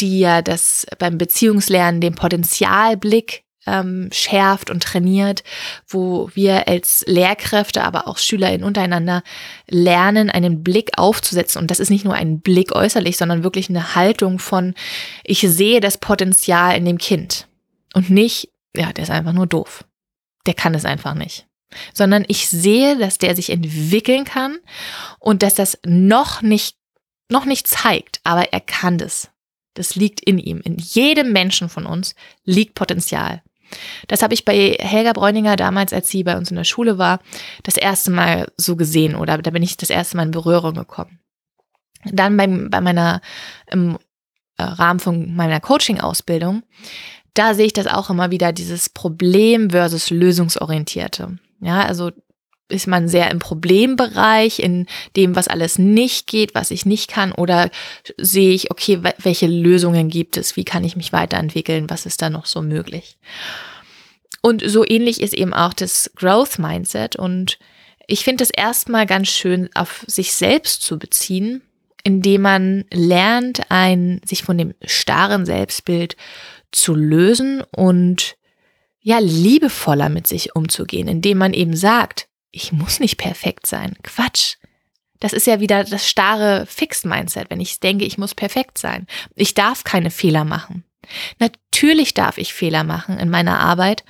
die 0.00 0.20
ja 0.20 0.42
das 0.42 0.86
beim 0.98 1.18
Beziehungslernen 1.18 2.00
den 2.00 2.14
Potenzialblick 2.14 3.43
ähm, 3.66 4.08
schärft 4.12 4.70
und 4.70 4.82
trainiert, 4.82 5.42
wo 5.88 6.30
wir 6.34 6.68
als 6.68 7.04
Lehrkräfte, 7.06 7.82
aber 7.82 8.08
auch 8.08 8.18
SchülerInnen 8.18 8.64
untereinander 8.64 9.22
lernen, 9.68 10.30
einen 10.30 10.62
Blick 10.62 10.98
aufzusetzen. 10.98 11.60
Und 11.60 11.70
das 11.70 11.80
ist 11.80 11.90
nicht 11.90 12.04
nur 12.04 12.14
ein 12.14 12.40
Blick 12.40 12.72
äußerlich, 12.74 13.16
sondern 13.16 13.44
wirklich 13.44 13.68
eine 13.68 13.94
Haltung 13.94 14.38
von, 14.38 14.74
ich 15.24 15.40
sehe 15.40 15.80
das 15.80 15.98
Potenzial 15.98 16.76
in 16.76 16.84
dem 16.84 16.98
Kind. 16.98 17.48
Und 17.94 18.10
nicht, 18.10 18.50
ja, 18.76 18.92
der 18.92 19.04
ist 19.04 19.10
einfach 19.10 19.32
nur 19.32 19.46
doof. 19.46 19.84
Der 20.46 20.54
kann 20.54 20.74
es 20.74 20.84
einfach 20.84 21.14
nicht. 21.14 21.46
Sondern 21.92 22.24
ich 22.28 22.48
sehe, 22.48 22.98
dass 22.98 23.18
der 23.18 23.34
sich 23.34 23.50
entwickeln 23.50 24.24
kann 24.24 24.58
und 25.18 25.42
dass 25.42 25.54
das 25.54 25.78
noch 25.84 26.42
nicht, 26.42 26.76
noch 27.30 27.46
nicht 27.46 27.66
zeigt, 27.66 28.20
aber 28.24 28.52
er 28.52 28.60
kann 28.60 28.98
das. 28.98 29.30
Das 29.74 29.96
liegt 29.96 30.20
in 30.20 30.38
ihm. 30.38 30.60
In 30.60 30.76
jedem 30.76 31.32
Menschen 31.32 31.68
von 31.68 31.84
uns 31.84 32.14
liegt 32.44 32.74
Potenzial. 32.74 33.42
Das 34.08 34.22
habe 34.22 34.34
ich 34.34 34.44
bei 34.44 34.76
Helga 34.78 35.12
Bräuninger 35.12 35.56
damals, 35.56 35.92
als 35.92 36.08
sie 36.08 36.24
bei 36.24 36.36
uns 36.36 36.50
in 36.50 36.56
der 36.56 36.64
Schule 36.64 36.98
war, 36.98 37.20
das 37.62 37.76
erste 37.76 38.10
Mal 38.10 38.52
so 38.56 38.76
gesehen 38.76 39.14
oder 39.14 39.38
da 39.38 39.50
bin 39.50 39.62
ich 39.62 39.76
das 39.76 39.90
erste 39.90 40.16
Mal 40.16 40.24
in 40.24 40.30
Berührung 40.30 40.74
gekommen. 40.74 41.20
Dann 42.04 42.36
beim, 42.36 42.70
bei 42.70 42.80
meiner, 42.80 43.20
im 43.70 43.98
äh, 44.58 44.62
Rahmen 44.62 45.00
von 45.00 45.34
meiner 45.34 45.60
Coaching-Ausbildung, 45.60 46.62
da 47.34 47.54
sehe 47.54 47.66
ich 47.66 47.72
das 47.72 47.86
auch 47.86 48.10
immer 48.10 48.30
wieder, 48.30 48.52
dieses 48.52 48.88
Problem 48.88 49.70
versus 49.70 50.10
Lösungsorientierte. 50.10 51.38
Ja, 51.60 51.82
also 51.84 52.10
ist 52.74 52.86
man 52.86 53.08
sehr 53.08 53.30
im 53.30 53.38
Problembereich, 53.38 54.58
in 54.58 54.86
dem, 55.16 55.36
was 55.36 55.48
alles 55.48 55.78
nicht 55.78 56.26
geht, 56.26 56.54
was 56.54 56.70
ich 56.70 56.84
nicht 56.84 57.08
kann, 57.08 57.32
oder 57.32 57.70
sehe 58.18 58.52
ich, 58.52 58.70
okay, 58.70 59.00
welche 59.18 59.46
Lösungen 59.46 60.08
gibt 60.08 60.36
es, 60.36 60.56
wie 60.56 60.64
kann 60.64 60.84
ich 60.84 60.96
mich 60.96 61.12
weiterentwickeln, 61.12 61.88
was 61.88 62.06
ist 62.06 62.20
da 62.20 62.30
noch 62.30 62.46
so 62.46 62.60
möglich? 62.60 63.16
Und 64.42 64.62
so 64.66 64.84
ähnlich 64.86 65.22
ist 65.22 65.32
eben 65.32 65.54
auch 65.54 65.72
das 65.72 66.10
Growth 66.16 66.58
Mindset. 66.58 67.16
Und 67.16 67.58
ich 68.06 68.24
finde 68.24 68.44
es 68.44 68.50
erstmal 68.50 69.06
ganz 69.06 69.28
schön, 69.28 69.70
auf 69.74 70.04
sich 70.06 70.32
selbst 70.34 70.82
zu 70.82 70.98
beziehen, 70.98 71.62
indem 72.02 72.42
man 72.42 72.84
lernt, 72.92 73.70
ein, 73.70 74.20
sich 74.26 74.42
von 74.42 74.58
dem 74.58 74.74
starren 74.84 75.46
Selbstbild 75.46 76.16
zu 76.72 76.94
lösen 76.94 77.62
und 77.74 78.36
ja, 79.00 79.18
liebevoller 79.18 80.10
mit 80.10 80.26
sich 80.26 80.54
umzugehen, 80.54 81.08
indem 81.08 81.38
man 81.38 81.54
eben 81.54 81.76
sagt, 81.76 82.26
ich 82.54 82.72
muss 82.72 83.00
nicht 83.00 83.16
perfekt 83.16 83.66
sein. 83.66 83.96
Quatsch. 84.02 84.56
Das 85.20 85.32
ist 85.32 85.46
ja 85.46 85.60
wieder 85.60 85.84
das 85.84 86.08
starre 86.08 86.66
Fixed-Mindset, 86.66 87.50
wenn 87.50 87.60
ich 87.60 87.80
denke, 87.80 88.04
ich 88.04 88.18
muss 88.18 88.34
perfekt 88.34 88.78
sein. 88.78 89.06
Ich 89.34 89.54
darf 89.54 89.84
keine 89.84 90.10
Fehler 90.10 90.44
machen. 90.44 90.84
Natürlich 91.38 92.14
darf 92.14 92.38
ich 92.38 92.52
Fehler 92.52 92.84
machen 92.84 93.18
in 93.18 93.30
meiner 93.30 93.58
Arbeit, 93.60 94.04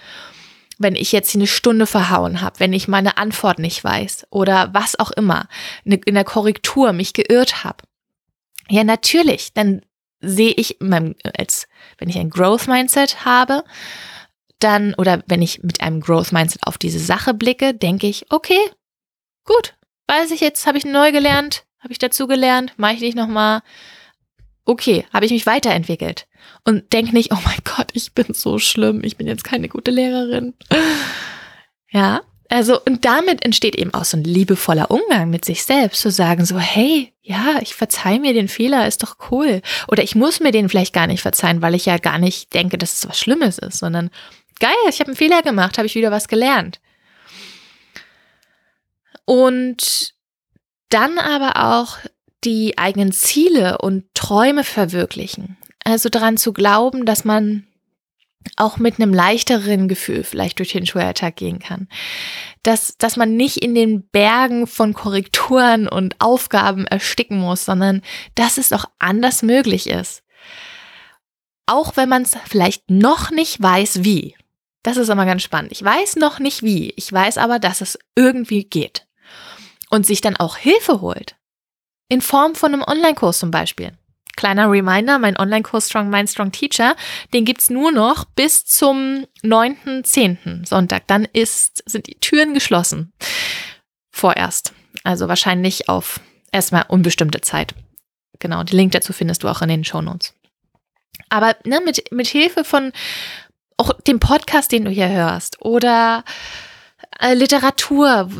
wenn 0.78 0.96
ich 0.96 1.12
jetzt 1.12 1.34
eine 1.34 1.46
Stunde 1.46 1.86
verhauen 1.86 2.40
habe, 2.40 2.60
wenn 2.60 2.72
ich 2.72 2.88
meine 2.88 3.16
Antwort 3.16 3.58
nicht 3.58 3.82
weiß 3.84 4.26
oder 4.30 4.70
was 4.72 4.98
auch 4.98 5.10
immer, 5.12 5.48
ne, 5.84 6.00
in 6.04 6.14
der 6.14 6.24
Korrektur 6.24 6.92
mich 6.92 7.12
geirrt 7.12 7.64
habe. 7.64 7.84
Ja, 8.68 8.82
natürlich, 8.82 9.52
dann 9.52 9.82
sehe 10.20 10.52
ich, 10.52 10.78
als 11.38 11.68
wenn 11.98 12.08
ich 12.08 12.18
ein 12.18 12.30
Growth 12.30 12.66
Mindset 12.66 13.24
habe, 13.24 13.62
dann, 14.64 14.94
oder 14.94 15.22
wenn 15.26 15.42
ich 15.42 15.62
mit 15.62 15.80
einem 15.80 16.00
Growth 16.00 16.32
Mindset 16.32 16.66
auf 16.66 16.78
diese 16.78 16.98
Sache 16.98 17.34
blicke, 17.34 17.74
denke 17.74 18.06
ich, 18.06 18.26
okay, 18.30 18.58
gut, 19.44 19.74
weiß 20.08 20.30
ich 20.30 20.40
jetzt, 20.40 20.66
habe 20.66 20.78
ich 20.78 20.84
neu 20.84 21.12
gelernt, 21.12 21.64
habe 21.80 21.92
ich 21.92 21.98
dazu 21.98 22.26
gelernt, 22.26 22.72
mache 22.76 22.94
ich 22.94 23.00
nicht 23.00 23.16
nochmal. 23.16 23.60
Okay, 24.64 25.04
habe 25.12 25.26
ich 25.26 25.32
mich 25.32 25.44
weiterentwickelt. 25.44 26.26
Und 26.64 26.92
denke 26.94 27.12
nicht, 27.12 27.32
oh 27.32 27.38
mein 27.44 27.58
Gott, 27.64 27.88
ich 27.92 28.14
bin 28.14 28.32
so 28.32 28.58
schlimm, 28.58 29.04
ich 29.04 29.18
bin 29.18 29.26
jetzt 29.26 29.44
keine 29.44 29.68
gute 29.68 29.90
Lehrerin. 29.90 30.54
Ja, 31.90 32.22
also, 32.48 32.80
und 32.84 33.04
damit 33.04 33.44
entsteht 33.44 33.74
eben 33.74 33.92
auch 33.94 34.04
so 34.04 34.16
ein 34.16 34.24
liebevoller 34.24 34.90
Umgang 34.90 35.30
mit 35.30 35.44
sich 35.44 35.64
selbst, 35.64 36.00
zu 36.00 36.10
sagen 36.10 36.44
so, 36.44 36.58
hey, 36.58 37.12
ja, 37.22 37.58
ich 37.62 37.74
verzeih 37.74 38.18
mir 38.18 38.34
den 38.34 38.48
Fehler, 38.48 38.86
ist 38.86 39.02
doch 39.02 39.16
cool. 39.30 39.62
Oder 39.88 40.02
ich 40.02 40.14
muss 40.14 40.40
mir 40.40 40.52
den 40.52 40.68
vielleicht 40.68 40.92
gar 40.92 41.06
nicht 41.06 41.22
verzeihen, 41.22 41.62
weil 41.62 41.74
ich 41.74 41.86
ja 41.86 41.96
gar 41.98 42.18
nicht 42.18 42.52
denke, 42.54 42.76
dass 42.76 42.98
es 42.98 43.08
was 43.08 43.18
Schlimmes 43.18 43.58
ist, 43.58 43.78
sondern 43.78 44.10
geil, 44.60 44.74
ich 44.88 45.00
habe 45.00 45.08
einen 45.08 45.16
Fehler 45.16 45.42
gemacht, 45.42 45.78
habe 45.78 45.86
ich 45.86 45.94
wieder 45.94 46.10
was 46.10 46.28
gelernt. 46.28 46.80
Und 49.24 50.14
dann 50.90 51.18
aber 51.18 51.74
auch 51.74 51.98
die 52.44 52.78
eigenen 52.78 53.12
Ziele 53.12 53.78
und 53.78 54.04
Träume 54.14 54.64
verwirklichen. 54.64 55.56
Also 55.82 56.08
daran 56.08 56.36
zu 56.36 56.52
glauben, 56.52 57.06
dass 57.06 57.24
man 57.24 57.66
auch 58.56 58.76
mit 58.76 59.00
einem 59.00 59.14
leichteren 59.14 59.88
Gefühl 59.88 60.22
vielleicht 60.22 60.58
durch 60.58 60.72
den 60.72 60.86
Schulalltag 60.86 61.36
gehen 61.36 61.58
kann. 61.58 61.88
Dass, 62.62 62.96
dass 62.98 63.16
man 63.16 63.36
nicht 63.36 63.58
in 63.58 63.74
den 63.74 64.06
Bergen 64.08 64.66
von 64.66 64.92
Korrekturen 64.92 65.88
und 65.88 66.16
Aufgaben 66.20 66.86
ersticken 66.86 67.38
muss, 67.38 67.64
sondern 67.64 68.02
dass 68.34 68.58
es 68.58 68.72
auch 68.72 68.84
anders 68.98 69.42
möglich 69.42 69.88
ist. 69.88 70.22
Auch 71.66 71.96
wenn 71.96 72.08
man 72.08 72.22
es 72.22 72.36
vielleicht 72.46 72.90
noch 72.90 73.30
nicht 73.30 73.62
weiß, 73.62 74.04
wie. 74.04 74.36
Das 74.84 74.98
ist 74.98 75.08
immer 75.08 75.24
ganz 75.24 75.42
spannend. 75.42 75.72
Ich 75.72 75.82
weiß 75.82 76.16
noch 76.16 76.38
nicht 76.38 76.62
wie. 76.62 76.92
Ich 76.96 77.10
weiß 77.10 77.38
aber, 77.38 77.58
dass 77.58 77.80
es 77.80 77.98
irgendwie 78.14 78.64
geht. 78.64 79.06
Und 79.90 80.06
sich 80.06 80.20
dann 80.20 80.36
auch 80.36 80.56
Hilfe 80.56 81.00
holt. 81.00 81.36
In 82.08 82.20
Form 82.20 82.54
von 82.54 82.72
einem 82.72 82.82
Online-Kurs 82.82 83.38
zum 83.38 83.50
Beispiel. 83.50 83.92
Kleiner 84.36 84.70
Reminder, 84.70 85.18
mein 85.18 85.38
Online-Kurs 85.38 85.88
Strong 85.88 86.10
Mind, 86.10 86.28
Strong 86.28 86.52
Teacher, 86.52 86.96
den 87.32 87.46
gibt's 87.46 87.70
nur 87.70 87.92
noch 87.92 88.24
bis 88.24 88.66
zum 88.66 89.26
9.10. 89.42 90.66
Sonntag. 90.66 91.06
Dann 91.06 91.24
ist, 91.32 91.82
sind 91.86 92.06
die 92.06 92.16
Türen 92.20 92.52
geschlossen. 92.52 93.12
Vorerst. 94.10 94.74
Also 95.02 95.28
wahrscheinlich 95.28 95.88
auf 95.88 96.20
erstmal 96.52 96.84
unbestimmte 96.88 97.40
Zeit. 97.40 97.74
Genau, 98.38 98.62
den 98.64 98.76
Link 98.76 98.92
dazu 98.92 99.14
findest 99.14 99.44
du 99.44 99.48
auch 99.48 99.62
in 99.62 99.70
den 99.70 99.84
Show 99.84 100.02
Notes. 100.02 100.34
Aber 101.30 101.56
ne, 101.64 101.80
mit, 101.84 102.12
mit 102.12 102.26
Hilfe 102.26 102.64
von 102.64 102.92
auch 103.76 103.92
dem 104.02 104.20
Podcast, 104.20 104.72
den 104.72 104.84
du 104.84 104.90
hier 104.90 105.08
hörst 105.08 105.60
oder 105.60 106.24
äh, 107.20 107.34
Literatur, 107.34 108.30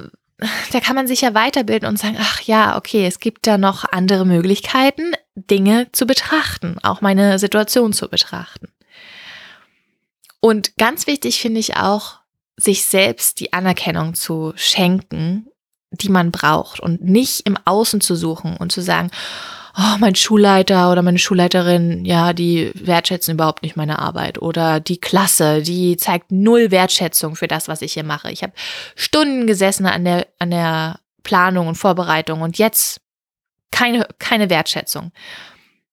da 0.73 0.81
kann 0.81 0.97
man 0.97 1.07
sich 1.07 1.21
ja 1.21 1.35
weiterbilden 1.35 1.89
und 1.89 1.99
sagen, 1.99 2.17
ach 2.19 2.41
ja, 2.43 2.77
okay, 2.77 3.07
es 3.07 3.21
gibt 3.21 3.47
da 3.47 3.59
noch 3.59 3.85
andere 3.85 4.25
Möglichkeiten, 4.27 5.13
Dinge 5.35 5.91
zu 5.93 6.07
betrachten, 6.07 6.79
auch 6.83 7.01
meine 7.01 7.39
Situation 7.39 7.93
zu 7.93 8.09
betrachten. 8.09 8.69
Und 10.41 10.77
ganz 10.77 11.07
wichtig 11.07 11.41
finde 11.41 11.61
ich 11.61 11.77
auch, 11.77 12.19
sich 12.57 12.85
selbst 12.85 13.41
die 13.41 13.53
Anerkennung 13.53 14.15
zu 14.15 14.53
schenken, 14.57 15.47
die 15.91 16.09
man 16.09 16.31
braucht 16.31 16.81
und 16.81 17.03
nicht 17.03 17.47
im 17.47 17.57
Außen 17.65 18.01
zu 18.01 18.15
suchen 18.15 18.57
und 18.57 18.71
zu 18.71 18.81
sagen, 18.81 19.11
oh, 19.77 19.97
mein 19.99 20.15
Schulleiter 20.15 20.91
oder 20.91 21.03
meine 21.03 21.19
Schulleiterin, 21.19 22.05
ja, 22.05 22.33
die 22.33 22.71
wertschätzen 22.75 23.35
überhaupt 23.35 23.63
nicht 23.63 23.77
meine 23.77 23.99
Arbeit. 23.99 24.41
Oder 24.41 24.81
die 24.81 24.99
Klasse, 24.99 25.63
die 25.63 25.97
zeigt 25.97 26.31
null 26.31 26.71
Wertschätzung 26.71 27.37
für 27.37 27.49
das, 27.49 27.69
was 27.69 27.83
ich 27.83 27.95
hier 27.95 28.05
mache. 28.05 28.31
Ich 28.31 28.43
habe 28.43 28.53
Stunden 28.95 29.47
gesessen 29.47 29.87
an 29.87 30.05
der, 30.05 30.27
an 30.39 30.51
der 30.51 31.01
Planung 31.23 31.69
und 31.69 31.75
Vorbereitung 31.77 32.43
und 32.43 32.59
jetzt 32.59 33.01
keine, 33.71 34.07
keine 34.19 34.51
Wertschätzung. 34.51 35.13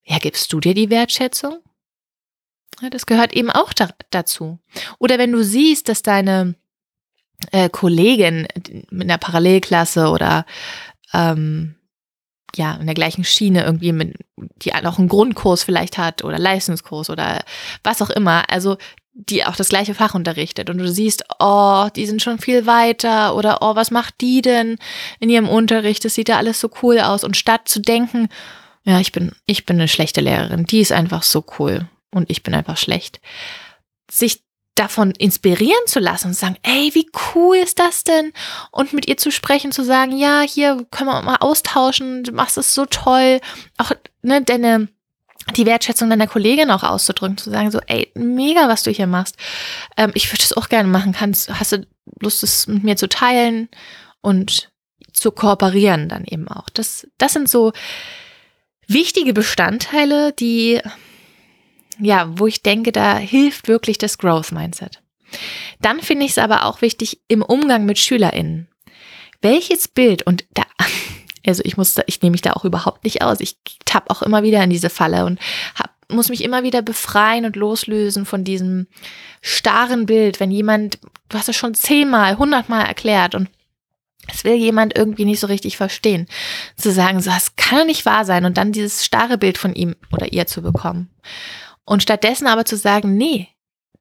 Ja, 0.03 0.19
gibst 0.19 0.51
du 0.53 0.59
dir 0.59 0.73
die 0.73 0.89
Wertschätzung? 0.89 1.59
Ja, 2.81 2.89
das 2.89 3.05
gehört 3.05 3.33
eben 3.33 3.49
auch 3.49 3.73
da, 3.73 3.89
dazu. 4.09 4.59
Oder 4.99 5.17
wenn 5.17 5.31
du 5.31 5.43
siehst, 5.43 5.89
dass 5.89 6.03
deine 6.03 6.55
äh, 7.51 7.69
Kollegin 7.69 8.47
mit 8.89 9.09
einer 9.09 9.17
Parallelklasse 9.17 10.09
oder 10.09 10.45
ähm, 11.13 11.75
ja, 12.55 12.75
in 12.75 12.85
der 12.85 12.95
gleichen 12.95 13.23
Schiene 13.23 13.63
irgendwie 13.63 13.91
mit, 13.91 14.15
die 14.37 14.73
auch 14.73 14.99
einen 14.99 15.07
Grundkurs 15.07 15.63
vielleicht 15.63 15.97
hat 15.97 16.23
oder 16.23 16.39
Leistungskurs 16.39 17.09
oder 17.09 17.43
was 17.83 18.01
auch 18.01 18.09
immer. 18.09 18.49
Also 18.49 18.77
die 19.13 19.43
auch 19.45 19.55
das 19.55 19.69
gleiche 19.69 19.93
Fach 19.93 20.15
unterrichtet 20.15 20.69
und 20.69 20.77
du 20.77 20.87
siehst, 20.87 21.25
oh, 21.39 21.87
die 21.95 22.05
sind 22.05 22.21
schon 22.21 22.39
viel 22.39 22.65
weiter 22.65 23.35
oder 23.35 23.59
oh, 23.61 23.75
was 23.75 23.91
macht 23.91 24.15
die 24.21 24.41
denn 24.41 24.77
in 25.19 25.29
ihrem 25.29 25.49
Unterricht? 25.49 26.05
Das 26.05 26.15
sieht 26.15 26.29
ja 26.29 26.37
alles 26.37 26.59
so 26.59 26.69
cool 26.81 26.99
aus. 26.99 27.23
Und 27.23 27.35
statt 27.35 27.67
zu 27.67 27.81
denken, 27.81 28.29
ja, 28.83 28.99
ich 28.99 29.11
bin, 29.11 29.33
ich 29.45 29.65
bin 29.65 29.77
eine 29.77 29.87
schlechte 29.87 30.21
Lehrerin, 30.21 30.65
die 30.65 30.79
ist 30.79 30.91
einfach 30.91 31.23
so 31.23 31.43
cool 31.59 31.87
und 32.11 32.29
ich 32.29 32.41
bin 32.41 32.53
einfach 32.53 32.77
schlecht, 32.77 33.19
sich 34.09 34.41
davon 34.75 35.11
inspirieren 35.11 35.85
zu 35.85 35.99
lassen 35.99 36.29
und 36.29 36.33
sagen, 36.33 36.57
ey, 36.63 36.91
wie 36.93 37.09
cool 37.35 37.57
ist 37.57 37.79
das 37.79 38.03
denn? 38.03 38.31
Und 38.71 38.93
mit 38.93 39.07
ihr 39.07 39.17
zu 39.17 39.31
sprechen, 39.31 39.71
zu 39.71 39.83
sagen, 39.83 40.17
ja, 40.17 40.41
hier 40.41 40.85
können 40.91 41.09
wir 41.09 41.21
mal 41.21 41.37
austauschen, 41.37 42.23
du 42.23 42.31
machst 42.31 42.57
es 42.57 42.73
so 42.73 42.85
toll. 42.85 43.41
Auch, 43.77 43.91
ne, 44.21 44.41
deine, 44.41 44.87
die 45.55 45.65
Wertschätzung 45.65 46.09
deiner 46.09 46.27
Kollegin 46.27 46.71
auch 46.71 46.83
auszudrücken, 46.83 47.37
zu 47.37 47.49
sagen, 47.49 47.69
so, 47.69 47.79
ey, 47.87 48.11
mega, 48.15 48.69
was 48.69 48.83
du 48.83 48.91
hier 48.91 49.07
machst. 49.07 49.35
Ähm, 49.97 50.11
ich 50.13 50.31
würde 50.31 50.43
es 50.43 50.55
auch 50.55 50.69
gerne 50.69 50.87
machen. 50.87 51.11
Kannst, 51.11 51.49
hast 51.49 51.73
du 51.73 51.85
Lust, 52.19 52.43
es 52.43 52.67
mit 52.67 52.83
mir 52.83 52.95
zu 52.95 53.09
teilen 53.09 53.67
und 54.21 54.71
zu 55.11 55.31
kooperieren 55.31 56.07
dann 56.07 56.23
eben 56.23 56.47
auch? 56.47 56.69
Das, 56.69 57.07
das 57.17 57.33
sind 57.33 57.49
so 57.49 57.73
wichtige 58.87 59.33
Bestandteile, 59.33 60.31
die 60.31 60.81
ja, 62.01 62.27
wo 62.37 62.47
ich 62.47 62.63
denke, 62.63 62.91
da 62.91 63.17
hilft 63.17 63.67
wirklich 63.67 63.97
das 63.97 64.17
Growth 64.17 64.51
Mindset. 64.51 65.01
Dann 65.81 66.01
finde 66.01 66.25
ich 66.25 66.31
es 66.31 66.37
aber 66.37 66.65
auch 66.65 66.81
wichtig 66.81 67.21
im 67.27 67.41
Umgang 67.41 67.85
mit 67.85 67.97
SchülerInnen. 67.97 68.67
Welches 69.41 69.87
Bild 69.87 70.23
und 70.23 70.45
da, 70.53 70.63
also 71.45 71.63
ich 71.65 71.77
muss, 71.77 71.93
da, 71.93 72.03
ich 72.07 72.21
nehme 72.21 72.31
mich 72.31 72.41
da 72.41 72.53
auch 72.53 72.65
überhaupt 72.65 73.03
nicht 73.03 73.21
aus. 73.21 73.39
Ich 73.39 73.57
tapp 73.85 74.09
auch 74.09 74.21
immer 74.21 74.43
wieder 74.43 74.63
in 74.63 74.69
diese 74.69 74.89
Falle 74.89 75.25
und 75.25 75.39
hab, 75.75 75.91
muss 76.09 76.29
mich 76.29 76.43
immer 76.43 76.63
wieder 76.63 76.81
befreien 76.81 77.45
und 77.45 77.55
loslösen 77.55 78.25
von 78.25 78.43
diesem 78.43 78.87
starren 79.41 80.05
Bild, 80.05 80.39
wenn 80.39 80.51
jemand, 80.51 80.99
du 81.29 81.37
hast 81.37 81.47
es 81.47 81.55
schon 81.55 81.73
zehnmal, 81.73 82.37
hundertmal 82.37 82.85
erklärt 82.85 83.33
und 83.33 83.49
es 84.27 84.43
will 84.43 84.55
jemand 84.55 84.95
irgendwie 84.95 85.25
nicht 85.25 85.39
so 85.39 85.47
richtig 85.47 85.77
verstehen. 85.77 86.27
Zu 86.75 86.91
sagen, 86.91 87.21
so, 87.21 87.31
das 87.31 87.55
kann 87.55 87.87
nicht 87.87 88.05
wahr 88.05 88.25
sein 88.25 88.45
und 88.45 88.57
dann 88.57 88.71
dieses 88.71 89.05
starre 89.05 89.37
Bild 89.37 89.57
von 89.57 89.73
ihm 89.73 89.95
oder 90.11 90.31
ihr 90.31 90.45
zu 90.47 90.61
bekommen. 90.61 91.09
Und 91.91 92.01
stattdessen 92.01 92.47
aber 92.47 92.63
zu 92.63 92.77
sagen, 92.77 93.17
nee, 93.17 93.49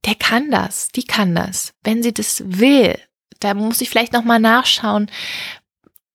der 0.05 0.15
kann 0.15 0.53
das, 0.53 0.91
die 0.91 1.03
kann 1.03 1.35
das, 1.35 1.75
wenn 1.83 2.05
sie 2.05 2.15
das 2.15 2.41
will. 2.47 2.97
Da 3.41 3.53
muss 3.55 3.81
ich 3.81 3.91
vielleicht 3.91 4.13
nochmal 4.13 4.39
nachschauen, 4.39 5.11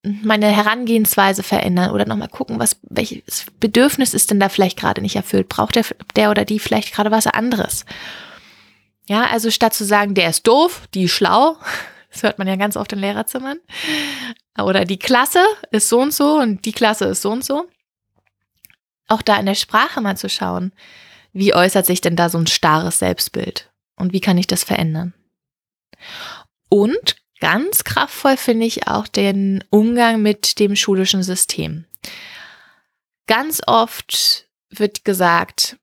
meine 0.01 0.47
Herangehensweise 0.47 1.43
verändern 1.43 1.91
oder 1.91 2.05
nochmal 2.05 2.29
gucken, 2.29 2.59
was, 2.59 2.77
welches 2.83 3.47
Bedürfnis 3.59 4.13
ist 4.13 4.31
denn 4.31 4.39
da 4.39 4.47
vielleicht 4.47 4.79
gerade 4.79 5.01
nicht 5.01 5.17
erfüllt? 5.17 5.49
Braucht 5.49 5.75
der, 5.75 5.83
der 6.15 6.31
oder 6.31 6.45
die 6.45 6.59
vielleicht 6.59 6.93
gerade 6.93 7.11
was 7.11 7.27
anderes? 7.27 7.83
Ja, 9.05 9.25
also 9.25 9.51
statt 9.51 9.73
zu 9.73 9.83
sagen, 9.83 10.15
der 10.15 10.29
ist 10.29 10.47
doof, 10.47 10.88
die 10.93 11.03
ist 11.03 11.11
schlau, 11.11 11.57
das 12.09 12.23
hört 12.23 12.39
man 12.39 12.47
ja 12.47 12.55
ganz 12.55 12.77
oft 12.77 12.93
in 12.93 12.99
Lehrerzimmern, 12.99 13.57
oder 14.57 14.85
die 14.85 14.97
Klasse 14.97 15.43
ist 15.71 15.89
so 15.89 15.99
und 15.99 16.13
so 16.13 16.38
und 16.38 16.63
die 16.63 16.71
Klasse 16.71 17.03
ist 17.03 17.21
so 17.21 17.31
und 17.31 17.43
so, 17.43 17.65
auch 19.09 19.21
da 19.21 19.35
in 19.35 19.45
der 19.45 19.55
Sprache 19.55 19.99
mal 19.99 20.15
zu 20.15 20.29
schauen, 20.29 20.71
wie 21.35 21.53
äußert 21.53 21.85
sich 21.85 21.99
denn 21.99 22.15
da 22.15 22.29
so 22.29 22.37
ein 22.37 22.47
starres 22.47 22.99
Selbstbild? 22.99 23.69
Und 23.97 24.13
wie 24.13 24.21
kann 24.21 24.37
ich 24.37 24.47
das 24.47 24.63
verändern? 24.63 25.13
Und 26.69 27.17
ganz 27.41 27.83
kraftvoll 27.83 28.37
finde 28.37 28.65
ich 28.65 28.87
auch 28.87 29.05
den 29.05 29.61
Umgang 29.69 30.21
mit 30.21 30.59
dem 30.59 30.77
schulischen 30.77 31.23
System. 31.23 31.83
Ganz 33.27 33.61
oft 33.67 34.47
wird 34.69 35.03
gesagt, 35.03 35.77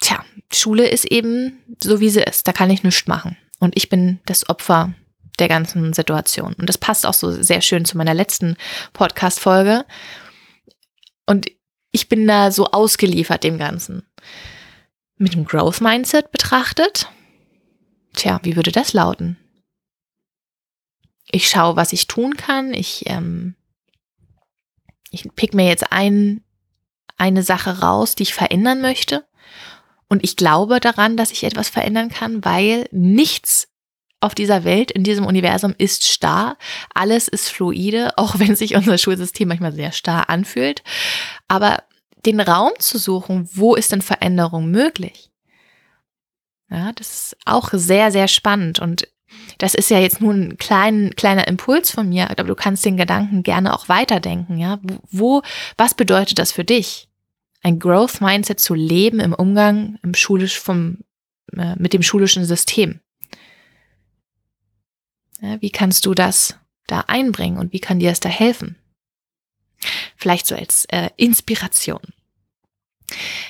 tja, 0.00 0.22
Schule 0.52 0.86
ist 0.86 1.06
eben 1.06 1.62
so, 1.82 2.00
wie 2.00 2.10
sie 2.10 2.22
ist. 2.22 2.46
Da 2.46 2.52
kann 2.52 2.70
ich 2.70 2.82
nichts 2.82 3.06
machen. 3.06 3.38
Und 3.58 3.74
ich 3.74 3.88
bin 3.88 4.20
das 4.26 4.50
Opfer 4.50 4.92
der 5.38 5.48
ganzen 5.48 5.94
Situation. 5.94 6.52
Und 6.52 6.68
das 6.68 6.76
passt 6.76 7.06
auch 7.06 7.14
so 7.14 7.30
sehr 7.30 7.62
schön 7.62 7.86
zu 7.86 7.96
meiner 7.96 8.14
letzten 8.14 8.56
Podcast-Folge. 8.92 9.86
Und 11.24 11.50
ich 11.96 12.10
bin 12.10 12.26
da 12.26 12.52
so 12.52 12.66
ausgeliefert 12.66 13.42
dem 13.42 13.56
Ganzen. 13.56 14.06
Mit 15.16 15.32
dem 15.32 15.46
Growth 15.46 15.80
Mindset 15.80 16.30
betrachtet, 16.30 17.10
tja, 18.14 18.38
wie 18.42 18.54
würde 18.54 18.70
das 18.70 18.92
lauten? 18.92 19.38
Ich 21.30 21.48
schaue, 21.48 21.74
was 21.76 21.94
ich 21.94 22.06
tun 22.06 22.36
kann. 22.36 22.74
Ich, 22.74 23.04
ähm, 23.06 23.54
ich 25.10 25.26
pick 25.36 25.54
mir 25.54 25.66
jetzt 25.66 25.90
ein, 25.90 26.44
eine 27.16 27.42
Sache 27.42 27.80
raus, 27.80 28.14
die 28.14 28.24
ich 28.24 28.34
verändern 28.34 28.82
möchte. 28.82 29.24
Und 30.06 30.22
ich 30.22 30.36
glaube 30.36 30.80
daran, 30.80 31.16
dass 31.16 31.30
ich 31.30 31.44
etwas 31.44 31.70
verändern 31.70 32.10
kann, 32.10 32.44
weil 32.44 32.90
nichts 32.92 33.68
auf 34.20 34.34
dieser 34.34 34.64
Welt, 34.64 34.90
in 34.90 35.04
diesem 35.04 35.24
Universum 35.24 35.74
ist 35.78 36.04
starr. 36.04 36.56
Alles 36.94 37.28
ist 37.28 37.48
fluide, 37.48 38.16
auch 38.16 38.34
wenn 38.38 38.54
sich 38.54 38.74
unser 38.76 38.98
Schulsystem 38.98 39.48
manchmal 39.48 39.72
sehr 39.72 39.92
starr 39.92 40.28
anfühlt. 40.28 40.82
Aber 41.48 41.82
den 42.26 42.40
Raum 42.40 42.72
zu 42.78 42.98
suchen, 42.98 43.48
wo 43.52 43.74
ist 43.74 43.92
denn 43.92 44.02
Veränderung 44.02 44.70
möglich? 44.70 45.30
Ja, 46.70 46.92
das 46.92 47.08
ist 47.08 47.36
auch 47.44 47.70
sehr, 47.72 48.10
sehr 48.10 48.28
spannend. 48.28 48.80
Und 48.80 49.08
das 49.58 49.74
ist 49.74 49.90
ja 49.90 49.98
jetzt 49.98 50.20
nur 50.20 50.34
ein 50.34 50.56
klein, 50.56 51.12
kleiner 51.16 51.46
Impuls 51.48 51.90
von 51.90 52.08
mir, 52.08 52.30
aber 52.30 52.44
du 52.44 52.54
kannst 52.54 52.84
den 52.84 52.96
Gedanken 52.96 53.42
gerne 53.42 53.74
auch 53.74 53.88
weiterdenken. 53.88 54.58
Ja, 54.58 54.80
wo, 55.10 55.42
was 55.76 55.94
bedeutet 55.94 56.38
das 56.38 56.52
für 56.52 56.64
dich? 56.64 57.08
Ein 57.62 57.78
Growth 57.78 58.20
Mindset 58.20 58.60
zu 58.60 58.74
leben 58.74 59.20
im 59.20 59.32
Umgang 59.32 59.98
im 60.02 60.14
schulisch 60.14 60.58
vom, 60.58 60.98
äh, 61.56 61.74
mit 61.76 61.92
dem 61.92 62.02
schulischen 62.02 62.44
System. 62.44 63.00
Ja, 65.40 65.60
wie 65.60 65.70
kannst 65.70 66.06
du 66.06 66.14
das 66.14 66.58
da 66.86 67.04
einbringen 67.06 67.58
und 67.58 67.72
wie 67.72 67.80
kann 67.80 67.98
dir 67.98 68.10
das 68.10 68.20
da 68.20 68.28
helfen? 68.28 68.76
Vielleicht 70.16 70.46
so 70.46 70.54
als 70.54 70.86
äh, 70.86 71.10
Inspiration. 71.16 72.00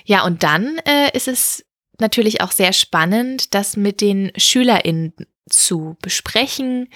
Ja, 0.04 0.24
und 0.24 0.42
dann 0.42 0.78
äh, 0.84 1.16
ist 1.16 1.28
es 1.28 1.64
natürlich 1.98 2.40
auch 2.40 2.52
sehr 2.52 2.72
spannend, 2.72 3.54
das 3.54 3.76
mit 3.76 4.00
den 4.00 4.32
SchülerInnen 4.36 5.14
zu 5.48 5.96
besprechen 6.02 6.88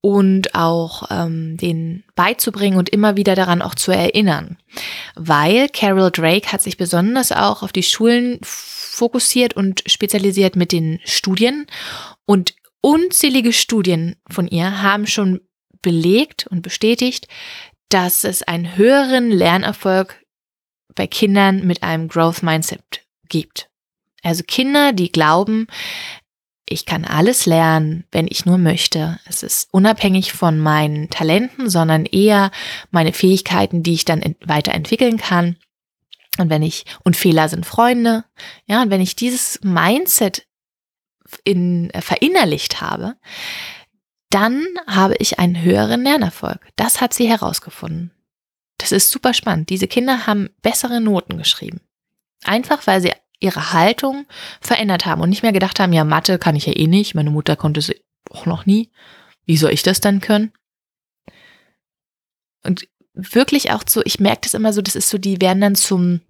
und 0.00 0.54
auch 0.54 1.04
ähm, 1.10 1.56
den 1.56 2.04
beizubringen 2.14 2.78
und 2.78 2.90
immer 2.90 3.16
wieder 3.16 3.34
daran 3.34 3.62
auch 3.62 3.74
zu 3.74 3.90
erinnern. 3.90 4.58
Weil 5.14 5.68
Carol 5.70 6.10
Drake 6.10 6.52
hat 6.52 6.60
sich 6.60 6.76
besonders 6.76 7.32
auch 7.32 7.62
auf 7.62 7.72
die 7.72 7.82
Schulen 7.82 8.38
fokussiert 8.42 9.54
und 9.54 9.82
spezialisiert 9.86 10.56
mit 10.56 10.72
den 10.72 11.00
Studien 11.04 11.66
und 12.26 12.54
unzählige 12.82 13.54
Studien 13.54 14.16
von 14.30 14.46
ihr 14.46 14.82
haben 14.82 15.06
schon 15.06 15.40
belegt 15.80 16.46
und 16.48 16.60
bestätigt, 16.60 17.26
dass 17.94 18.24
es 18.24 18.42
einen 18.42 18.76
höheren 18.76 19.30
Lernerfolg 19.30 20.20
bei 20.96 21.06
Kindern 21.06 21.64
mit 21.64 21.84
einem 21.84 22.08
Growth 22.08 22.42
Mindset 22.42 23.06
gibt. 23.28 23.70
Also 24.24 24.42
Kinder, 24.42 24.92
die 24.92 25.12
glauben, 25.12 25.68
ich 26.66 26.86
kann 26.86 27.04
alles 27.04 27.46
lernen, 27.46 28.04
wenn 28.10 28.26
ich 28.28 28.46
nur 28.46 28.58
möchte. 28.58 29.20
Es 29.26 29.44
ist 29.44 29.68
unabhängig 29.70 30.32
von 30.32 30.58
meinen 30.58 31.08
Talenten, 31.08 31.70
sondern 31.70 32.04
eher 32.04 32.50
meine 32.90 33.12
Fähigkeiten, 33.12 33.84
die 33.84 33.94
ich 33.94 34.04
dann 34.04 34.34
weiterentwickeln 34.44 35.16
kann. 35.16 35.56
Und 36.38 36.50
wenn 36.50 36.62
ich, 36.62 36.86
und 37.04 37.16
Fehler 37.16 37.48
sind 37.48 37.64
Freunde, 37.64 38.24
ja, 38.66 38.82
und 38.82 38.90
wenn 38.90 39.02
ich 39.02 39.14
dieses 39.14 39.60
Mindset 39.62 40.48
in, 41.44 41.92
verinnerlicht 41.94 42.80
habe, 42.80 43.14
dann 44.34 44.66
habe 44.88 45.14
ich 45.20 45.38
einen 45.38 45.62
höheren 45.62 46.02
Lernerfolg. 46.02 46.58
Das 46.74 47.00
hat 47.00 47.14
sie 47.14 47.28
herausgefunden. 47.28 48.10
Das 48.78 48.90
ist 48.90 49.10
super 49.10 49.32
spannend. 49.32 49.70
Diese 49.70 49.86
Kinder 49.86 50.26
haben 50.26 50.50
bessere 50.60 51.00
Noten 51.00 51.38
geschrieben. 51.38 51.80
Einfach 52.42 52.84
weil 52.88 53.00
sie 53.00 53.12
ihre 53.38 53.72
Haltung 53.72 54.26
verändert 54.60 55.06
haben 55.06 55.20
und 55.20 55.30
nicht 55.30 55.44
mehr 55.44 55.52
gedacht 55.52 55.78
haben, 55.78 55.92
ja, 55.92 56.02
Mathe 56.02 56.40
kann 56.40 56.56
ich 56.56 56.66
ja 56.66 56.74
eh 56.74 56.88
nicht, 56.88 57.14
meine 57.14 57.30
Mutter 57.30 57.54
konnte 57.54 57.78
es 57.78 57.92
auch 58.30 58.44
noch 58.44 58.66
nie. 58.66 58.90
Wie 59.46 59.56
soll 59.56 59.72
ich 59.72 59.84
das 59.84 60.00
dann 60.00 60.20
können? 60.20 60.52
Und 62.64 62.88
wirklich 63.12 63.70
auch 63.70 63.84
so, 63.88 64.02
ich 64.04 64.18
merke 64.18 64.40
das 64.42 64.54
immer 64.54 64.72
so, 64.72 64.82
das 64.82 64.96
ist 64.96 65.10
so, 65.10 65.18
die 65.18 65.40
werden 65.40 65.60
dann 65.60 65.76
zum, 65.76 66.22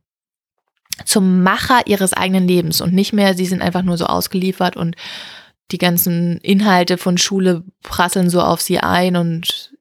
zum 1.07 1.43
Macher 1.43 1.87
ihres 1.87 2.13
eigenen 2.13 2.47
Lebens 2.47 2.83
und 2.83 2.93
nicht 2.93 3.15
mehr, 3.15 3.35
sie 3.35 3.47
sind 3.47 3.63
einfach 3.63 3.83
nur 3.83 3.97
so 3.97 4.05
ausgeliefert 4.05 4.77
und 4.77 4.95
die 5.71 5.79
ganzen 5.79 6.39
Inhalte 6.39 6.99
von 6.99 7.19
Schule 7.19 7.65
prasseln 7.83 8.31
so 8.31 8.41
auf 8.41 8.61
sie 8.61 8.79
ein 8.79 9.17
und 9.17 9.73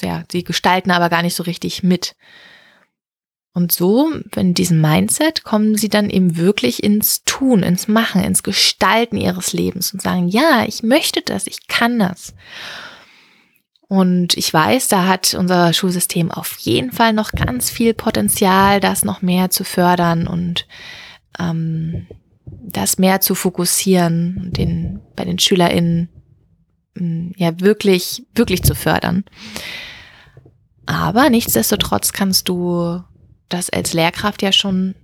ja, 0.00 0.24
sie 0.30 0.44
gestalten 0.44 0.90
aber 0.90 1.08
gar 1.08 1.22
nicht 1.22 1.34
so 1.34 1.42
richtig 1.42 1.82
mit. 1.82 2.14
Und 3.52 3.72
so, 3.72 4.12
wenn 4.32 4.54
diesem 4.54 4.80
Mindset, 4.80 5.42
kommen 5.42 5.76
sie 5.76 5.88
dann 5.88 6.10
eben 6.10 6.36
wirklich 6.36 6.82
ins 6.84 7.24
Tun, 7.24 7.64
ins 7.64 7.88
Machen, 7.88 8.22
ins 8.22 8.44
Gestalten 8.44 9.16
ihres 9.16 9.52
Lebens 9.52 9.92
und 9.92 10.00
sagen, 10.00 10.28
ja, 10.28 10.64
ich 10.66 10.84
möchte 10.84 11.22
das, 11.22 11.48
ich 11.48 11.66
kann 11.66 11.98
das. 11.98 12.34
Und 13.88 14.36
ich 14.36 14.52
weiß, 14.52 14.88
da 14.88 15.06
hat 15.06 15.34
unser 15.34 15.72
Schulsystem 15.72 16.30
auf 16.30 16.58
jeden 16.58 16.92
Fall 16.92 17.12
noch 17.12 17.32
ganz 17.32 17.70
viel 17.70 17.94
Potenzial, 17.94 18.80
das 18.80 19.04
noch 19.04 19.22
mehr 19.22 19.50
zu 19.50 19.64
fördern 19.64 20.28
und 20.28 20.66
ähm, 21.38 22.06
das 22.72 22.98
mehr 22.98 23.20
zu 23.20 23.34
fokussieren 23.34 24.40
und 24.42 24.56
den, 24.56 25.00
bei 25.16 25.24
den 25.24 25.38
SchülerInnen 25.38 26.08
mm, 26.94 27.30
ja 27.36 27.60
wirklich, 27.60 28.26
wirklich 28.34 28.62
zu 28.62 28.74
fördern. 28.74 29.24
Aber 30.86 31.30
nichtsdestotrotz 31.30 32.12
kannst 32.12 32.48
du 32.48 33.02
das 33.48 33.70
als 33.70 33.94
Lehrkraft 33.94 34.42
ja 34.42 34.52
schon 34.52 34.94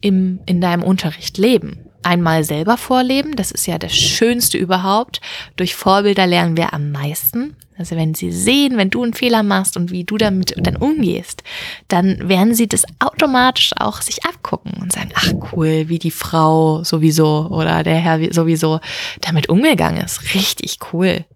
im, 0.00 0.40
in 0.46 0.60
deinem 0.60 0.82
Unterricht 0.82 1.38
leben. 1.38 1.87
Einmal 2.08 2.42
selber 2.42 2.78
vorleben, 2.78 3.36
das 3.36 3.50
ist 3.50 3.66
ja 3.66 3.76
das 3.76 3.94
Schönste 3.94 4.56
überhaupt. 4.56 5.20
Durch 5.56 5.74
Vorbilder 5.74 6.26
lernen 6.26 6.56
wir 6.56 6.72
am 6.72 6.90
meisten. 6.90 7.54
Also 7.76 7.96
wenn 7.96 8.14
sie 8.14 8.32
sehen, 8.32 8.78
wenn 8.78 8.88
du 8.88 9.02
einen 9.02 9.12
Fehler 9.12 9.42
machst 9.42 9.76
und 9.76 9.90
wie 9.90 10.04
du 10.04 10.16
damit 10.16 10.54
dann 10.56 10.76
umgehst, 10.76 11.42
dann 11.88 12.26
werden 12.26 12.54
sie 12.54 12.66
das 12.66 12.84
automatisch 12.98 13.72
auch 13.78 14.00
sich 14.00 14.24
abgucken 14.24 14.72
und 14.80 14.90
sagen, 14.90 15.10
ach 15.16 15.34
cool, 15.52 15.90
wie 15.90 15.98
die 15.98 16.10
Frau 16.10 16.82
sowieso 16.82 17.46
oder 17.50 17.82
der 17.82 17.96
Herr 17.96 18.32
sowieso 18.32 18.80
damit 19.20 19.50
umgegangen 19.50 20.02
ist. 20.02 20.34
Richtig 20.34 20.78
cool. 20.94 21.26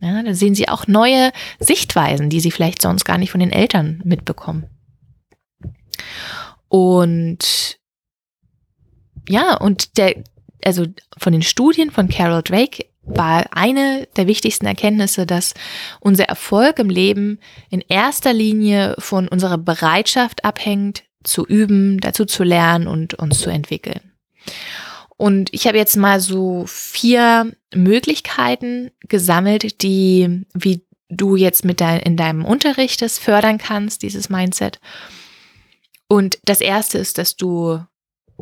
Ja, 0.00 0.24
da 0.24 0.34
sehen 0.34 0.56
sie 0.56 0.68
auch 0.68 0.88
neue 0.88 1.30
Sichtweisen, 1.60 2.30
die 2.30 2.40
sie 2.40 2.50
vielleicht 2.50 2.82
sonst 2.82 3.04
gar 3.04 3.16
nicht 3.16 3.30
von 3.30 3.38
den 3.38 3.52
Eltern 3.52 4.02
mitbekommen. 4.04 4.66
Und 6.66 7.79
ja, 9.28 9.56
und 9.56 9.96
der, 9.96 10.22
also 10.64 10.86
von 11.18 11.32
den 11.32 11.42
Studien 11.42 11.90
von 11.90 12.08
Carol 12.08 12.42
Drake 12.42 12.86
war 13.02 13.46
eine 13.52 14.08
der 14.16 14.26
wichtigsten 14.26 14.66
Erkenntnisse, 14.66 15.26
dass 15.26 15.54
unser 16.00 16.24
Erfolg 16.24 16.78
im 16.78 16.90
Leben 16.90 17.40
in 17.70 17.82
erster 17.88 18.32
Linie 18.32 18.94
von 18.98 19.28
unserer 19.28 19.58
Bereitschaft 19.58 20.44
abhängt, 20.44 21.04
zu 21.24 21.46
üben, 21.46 22.00
dazu 22.00 22.24
zu 22.24 22.44
lernen 22.44 22.86
und 22.86 23.14
uns 23.14 23.40
zu 23.40 23.50
entwickeln. 23.50 24.12
Und 25.16 25.52
ich 25.52 25.66
habe 25.66 25.76
jetzt 25.76 25.96
mal 25.96 26.18
so 26.18 26.64
vier 26.66 27.52
Möglichkeiten 27.74 28.90
gesammelt, 29.06 29.82
die, 29.82 30.46
wie 30.54 30.82
du 31.10 31.36
jetzt 31.36 31.64
mit 31.64 31.80
dein, 31.82 32.00
in 32.00 32.16
deinem 32.16 32.44
Unterricht 32.44 33.02
das 33.02 33.18
fördern 33.18 33.58
kannst, 33.58 34.02
dieses 34.02 34.30
Mindset. 34.30 34.80
Und 36.08 36.38
das 36.44 36.62
erste 36.62 36.98
ist, 36.98 37.18
dass 37.18 37.36
du 37.36 37.80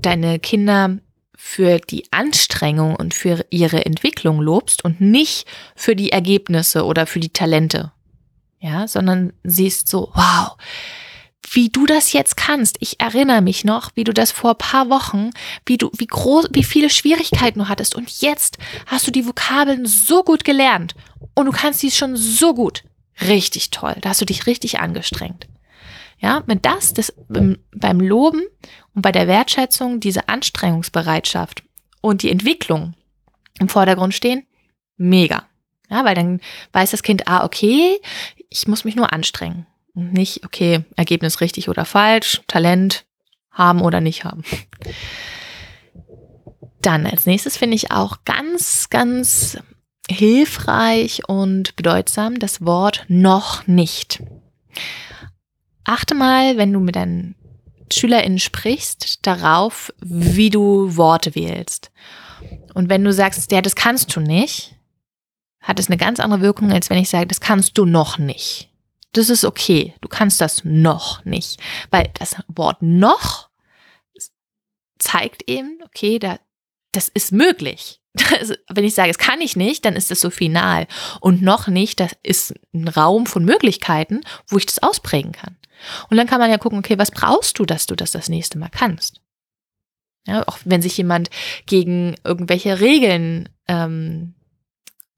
deine 0.02 0.38
Kinder 0.38 0.98
für 1.37 1.78
die 1.78 2.11
Anstrengung 2.12 2.96
und 2.96 3.14
für 3.14 3.46
ihre 3.50 3.87
Entwicklung 3.87 4.40
lobst 4.40 4.84
und 4.84 5.00
nicht 5.00 5.46
für 5.76 5.94
die 5.94 6.11
Ergebnisse 6.11 6.84
oder 6.84 7.06
für 7.06 7.20
die 7.20 7.32
Talente. 7.32 7.92
Ja, 8.61 8.88
sondern 8.88 9.32
siehst 9.44 9.87
so, 9.87 10.11
wow, 10.14 10.56
wie 11.52 11.68
du 11.68 11.87
das 11.87 12.12
jetzt 12.12 12.37
kannst. 12.37 12.76
Ich 12.80 13.00
erinnere 13.00 13.40
mich 13.40 13.64
noch, 13.64 13.92
wie 13.94 14.04
du 14.04 14.12
das 14.12 14.32
vor 14.32 14.56
paar 14.56 14.90
Wochen, 14.90 15.30
wie 15.64 15.78
du, 15.78 15.90
wie 15.96 16.06
groß, 16.06 16.48
wie 16.52 16.64
viele 16.64 16.90
Schwierigkeiten 16.90 17.61
du 17.61 17.68
hattest. 17.68 17.94
Und 17.94 18.20
jetzt 18.20 18.58
hast 18.87 19.06
du 19.06 19.11
die 19.11 19.26
Vokabeln 19.26 19.87
so 19.87 20.22
gut 20.22 20.44
gelernt. 20.44 20.94
Und 21.34 21.46
du 21.46 21.52
kannst 21.52 21.82
dies 21.82 21.96
schon 21.96 22.16
so 22.16 22.54
gut. 22.54 22.82
Richtig 23.26 23.70
toll. 23.70 23.96
Da 24.00 24.11
hast 24.11 24.20
du 24.20 24.26
dich 24.26 24.46
richtig 24.46 24.80
angestrengt. 24.80 25.46
Ja, 26.20 26.42
wenn 26.46 26.61
das, 26.61 26.94
das 26.94 27.14
beim 27.28 28.00
Loben 28.00 28.42
und 28.94 29.02
bei 29.02 29.12
der 29.12 29.28
Wertschätzung 29.28 30.00
diese 30.00 30.28
Anstrengungsbereitschaft 30.28 31.62
und 32.00 32.22
die 32.22 32.31
Entwicklung 32.31 32.94
im 33.61 33.68
Vordergrund 33.68 34.14
stehen, 34.14 34.46
mega. 34.96 35.44
Ja, 35.90 36.04
weil 36.04 36.14
dann 36.14 36.40
weiß 36.72 36.90
das 36.90 37.02
Kind, 37.02 37.28
ah, 37.28 37.44
okay, 37.44 38.00
ich 38.50 38.66
muss 38.66 38.85
mich 38.85 38.96
nur 38.96 39.12
anstrengen. 39.12 39.66
Und 39.94 40.12
nicht, 40.12 40.44
okay, 40.44 40.85
Ergebnis 40.96 41.40
richtig 41.40 41.68
oder 41.68 41.85
falsch, 41.85 42.42
Talent 42.46 43.04
haben 43.50 43.81
oder 43.81 44.00
nicht 44.00 44.24
haben. 44.24 44.44
Dann 46.83 47.07
als 47.07 47.26
nächstes 47.26 47.57
finde 47.57 47.76
ich 47.76 47.90
auch 47.90 48.18
ganz, 48.24 48.90
ganz 48.90 49.59
hilfreich 50.11 51.28
und 51.28 51.74
bedeutsam 51.76 52.38
das 52.38 52.64
Wort 52.64 53.04
noch 53.09 53.66
nicht. 53.66 54.22
Achte 55.88 56.14
mal, 56.14 56.59
wenn 56.59 56.70
du 56.70 56.81
mit 56.81 56.96
deinen 56.96 57.35
SchülerInnen 57.90 58.38
sprichst, 58.38 59.27
darauf, 59.27 59.90
wie 60.01 60.51
du 60.51 60.94
Worte 60.98 61.35
wählst. 61.35 61.90
Und 62.74 62.90
wenn 62.90 63.03
du 63.03 63.11
sagst, 63.11 63.51
ja, 63.51 63.62
das 63.62 63.74
kannst 63.74 64.14
du 64.14 64.20
nicht, 64.20 64.77
hat 65.62 65.81
es 65.81 65.88
eine 65.88 65.96
ganz 65.96 66.20
andere 66.20 66.42
Wirkung, 66.42 66.72
als 66.72 66.90
wenn 66.90 66.98
ich 66.98 67.09
sage, 67.09 67.27
das 67.27 67.40
kannst 67.40 67.79
du 67.79 67.87
noch 67.87 68.18
nicht. 68.18 68.68
Das 69.14 69.31
ist 69.31 69.46
okay. 69.46 69.94
Du 70.03 70.09
kannst 70.09 70.42
das 70.42 70.62
noch 70.62 71.24
nicht. 71.24 71.59
Weil 71.90 72.11
das 72.18 72.37
Wort 72.48 72.83
noch 72.83 73.48
zeigt 74.98 75.48
eben, 75.48 75.79
okay, 75.87 76.18
da, 76.18 76.38
das 76.92 77.09
ist 77.09 77.33
möglich. 77.33 78.03
Also, 78.38 78.55
wenn 78.68 78.85
ich 78.85 78.94
sage, 78.94 79.11
es 79.11 79.18
kann 79.18 79.40
ich 79.40 79.57
nicht, 79.57 79.87
dann 79.87 79.96
ist 79.96 80.11
es 80.11 80.20
so 80.20 80.29
final. 80.29 80.87
Und 81.20 81.40
noch 81.40 81.66
nicht, 81.68 81.98
das 82.01 82.14
ist 82.22 82.53
ein 82.74 82.88
Raum 82.88 83.24
von 83.24 83.44
Möglichkeiten, 83.44 84.20
wo 84.48 84.59
ich 84.59 84.66
das 84.66 84.83
ausprägen 84.83 85.33
kann. 85.33 85.57
Und 86.10 86.16
dann 86.16 86.26
kann 86.26 86.40
man 86.40 86.50
ja 86.50 86.58
gucken, 86.58 86.78
okay, 86.78 86.98
was 86.98 87.10
brauchst 87.10 87.58
du, 87.58 87.64
dass 87.64 87.86
du 87.86 87.94
das 87.94 88.10
das 88.10 88.28
nächste 88.28 88.58
Mal 88.58 88.70
kannst? 88.70 89.20
Ja, 90.26 90.46
auch 90.46 90.58
wenn 90.64 90.82
sich 90.82 90.96
jemand 90.96 91.30
gegen 91.66 92.14
irgendwelche 92.24 92.80
Regeln 92.80 93.48
ähm, 93.66 94.34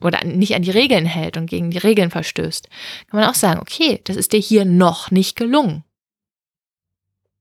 oder 0.00 0.24
nicht 0.24 0.54
an 0.54 0.62
die 0.62 0.70
Regeln 0.70 1.04
hält 1.04 1.36
und 1.36 1.46
gegen 1.46 1.70
die 1.70 1.78
Regeln 1.78 2.10
verstößt, 2.10 2.68
kann 3.08 3.20
man 3.20 3.28
auch 3.28 3.34
sagen, 3.34 3.60
okay, 3.60 4.00
das 4.04 4.16
ist 4.16 4.32
dir 4.32 4.40
hier 4.40 4.64
noch 4.64 5.10
nicht 5.10 5.36
gelungen. 5.36 5.84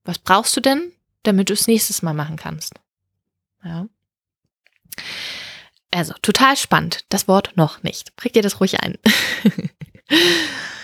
Was 0.04 0.18
brauchst 0.18 0.56
du 0.56 0.60
denn, 0.60 0.92
damit 1.22 1.48
du 1.48 1.52
es 1.52 1.66
nächstes 1.66 2.02
Mal 2.02 2.14
machen 2.14 2.36
kannst? 2.36 2.74
Ja. 3.64 3.86
Also, 5.92 6.14
total 6.22 6.56
spannend. 6.56 7.04
Das 7.08 7.28
Wort 7.28 7.52
noch 7.56 7.82
nicht. 7.82 8.14
Präg 8.16 8.32
dir 8.32 8.42
das 8.42 8.60
ruhig 8.60 8.80
ein. 8.80 8.96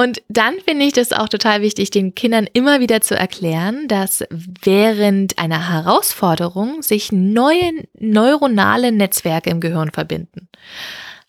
Und 0.00 0.22
dann 0.30 0.58
finde 0.60 0.86
ich 0.86 0.94
das 0.94 1.12
auch 1.12 1.28
total 1.28 1.60
wichtig, 1.60 1.90
den 1.90 2.14
Kindern 2.14 2.48
immer 2.50 2.80
wieder 2.80 3.02
zu 3.02 3.14
erklären, 3.14 3.86
dass 3.86 4.24
während 4.30 5.38
einer 5.38 5.68
Herausforderung 5.68 6.80
sich 6.80 7.12
neue 7.12 7.86
neuronale 7.98 8.92
Netzwerke 8.92 9.50
im 9.50 9.60
Gehirn 9.60 9.90
verbinden. 9.90 10.48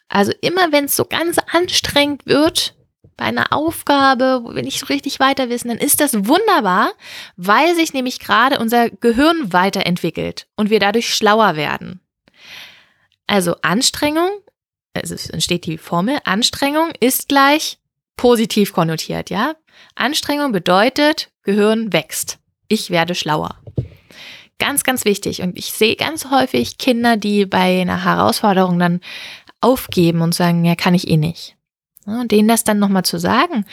Also 0.07 0.31
immer 0.39 0.71
wenn 0.71 0.85
es 0.85 0.95
so 0.95 1.03
ganz 1.03 1.37
anstrengend 1.51 2.25
wird, 2.25 2.73
bei 3.17 3.25
einer 3.25 3.51
Aufgabe, 3.51 4.39
wo 4.43 4.55
wir 4.55 4.63
nicht 4.63 4.79
so 4.79 4.85
richtig 4.85 5.19
weiter 5.19 5.49
wissen, 5.49 5.67
dann 5.67 5.77
ist 5.77 5.99
das 5.99 6.13
wunderbar, 6.13 6.93
weil 7.35 7.75
sich 7.75 7.91
nämlich 7.91 8.19
gerade 8.19 8.57
unser 8.57 8.89
Gehirn 8.89 9.51
weiterentwickelt 9.51 10.47
und 10.55 10.69
wir 10.69 10.79
dadurch 10.79 11.13
schlauer 11.13 11.57
werden. 11.57 11.99
Also 13.27 13.57
Anstrengung, 13.63 14.29
also 14.93 15.13
es 15.13 15.29
entsteht 15.29 15.65
die 15.65 15.77
Formel, 15.77 16.19
Anstrengung 16.23 16.93
ist 17.01 17.27
gleich 17.27 17.80
positiv 18.17 18.73
konnotiert, 18.73 19.29
ja? 19.29 19.55
Anstrengung 19.95 20.51
bedeutet, 20.51 21.31
Gehirn 21.43 21.91
wächst. 21.93 22.39
Ich 22.67 22.89
werde 22.89 23.15
schlauer. 23.15 23.57
Ganz, 24.59 24.83
ganz 24.83 25.05
wichtig. 25.05 25.41
Und 25.41 25.57
ich 25.57 25.71
sehe 25.71 25.95
ganz 25.95 26.29
häufig 26.29 26.77
Kinder, 26.77 27.17
die 27.17 27.45
bei 27.45 27.81
einer 27.81 28.03
Herausforderung 28.03 28.77
dann 28.77 29.01
aufgeben 29.59 30.21
und 30.21 30.35
sagen, 30.35 30.63
ja, 30.65 30.75
kann 30.75 30.93
ich 30.93 31.07
eh 31.07 31.17
nicht. 31.17 31.55
Und 32.05 32.31
denen 32.31 32.47
das 32.47 32.63
dann 32.63 32.79
nochmal 32.79 33.03
zu 33.03 33.19
sagen, 33.19 33.65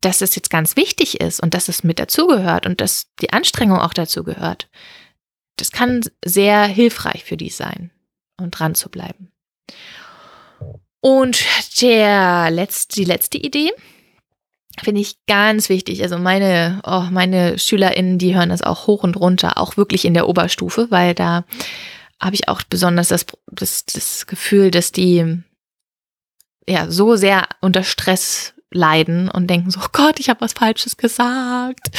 dass 0.00 0.20
es 0.20 0.34
jetzt 0.34 0.50
ganz 0.50 0.76
wichtig 0.76 1.20
ist 1.20 1.40
und 1.40 1.54
dass 1.54 1.68
es 1.68 1.82
mit 1.82 1.98
dazugehört 1.98 2.66
und 2.66 2.80
dass 2.80 3.06
die 3.20 3.32
Anstrengung 3.32 3.78
auch 3.78 3.94
dazu 3.94 4.22
gehört, 4.22 4.68
das 5.56 5.70
kann 5.70 6.02
sehr 6.24 6.64
hilfreich 6.64 7.24
für 7.24 7.36
die 7.36 7.50
sein 7.50 7.90
und 8.36 8.50
dran 8.50 8.74
zu 8.74 8.90
bleiben. 8.90 9.32
Und 11.04 11.44
der 11.82 12.50
letzte, 12.50 12.94
die 12.94 13.04
letzte 13.04 13.36
Idee 13.36 13.72
finde 14.82 15.02
ich 15.02 15.18
ganz 15.26 15.68
wichtig. 15.68 16.02
Also 16.02 16.16
meine, 16.16 16.80
oh, 16.82 17.04
meine 17.10 17.58
SchülerInnen, 17.58 18.16
die 18.16 18.34
hören 18.34 18.48
das 18.48 18.62
auch 18.62 18.86
hoch 18.86 19.02
und 19.02 19.14
runter, 19.14 19.58
auch 19.58 19.76
wirklich 19.76 20.06
in 20.06 20.14
der 20.14 20.26
Oberstufe, 20.26 20.90
weil 20.90 21.14
da 21.14 21.44
habe 22.18 22.36
ich 22.36 22.48
auch 22.48 22.62
besonders 22.62 23.08
das, 23.08 23.26
das, 23.50 23.84
das 23.84 24.26
Gefühl, 24.26 24.70
dass 24.70 24.92
die 24.92 25.42
ja 26.66 26.90
so 26.90 27.16
sehr 27.16 27.48
unter 27.60 27.82
Stress 27.82 28.54
leiden 28.70 29.28
und 29.28 29.48
denken 29.50 29.70
so, 29.70 29.80
oh 29.80 29.88
Gott, 29.92 30.18
ich 30.20 30.30
habe 30.30 30.40
was 30.40 30.54
Falsches 30.54 30.96
gesagt. 30.96 31.90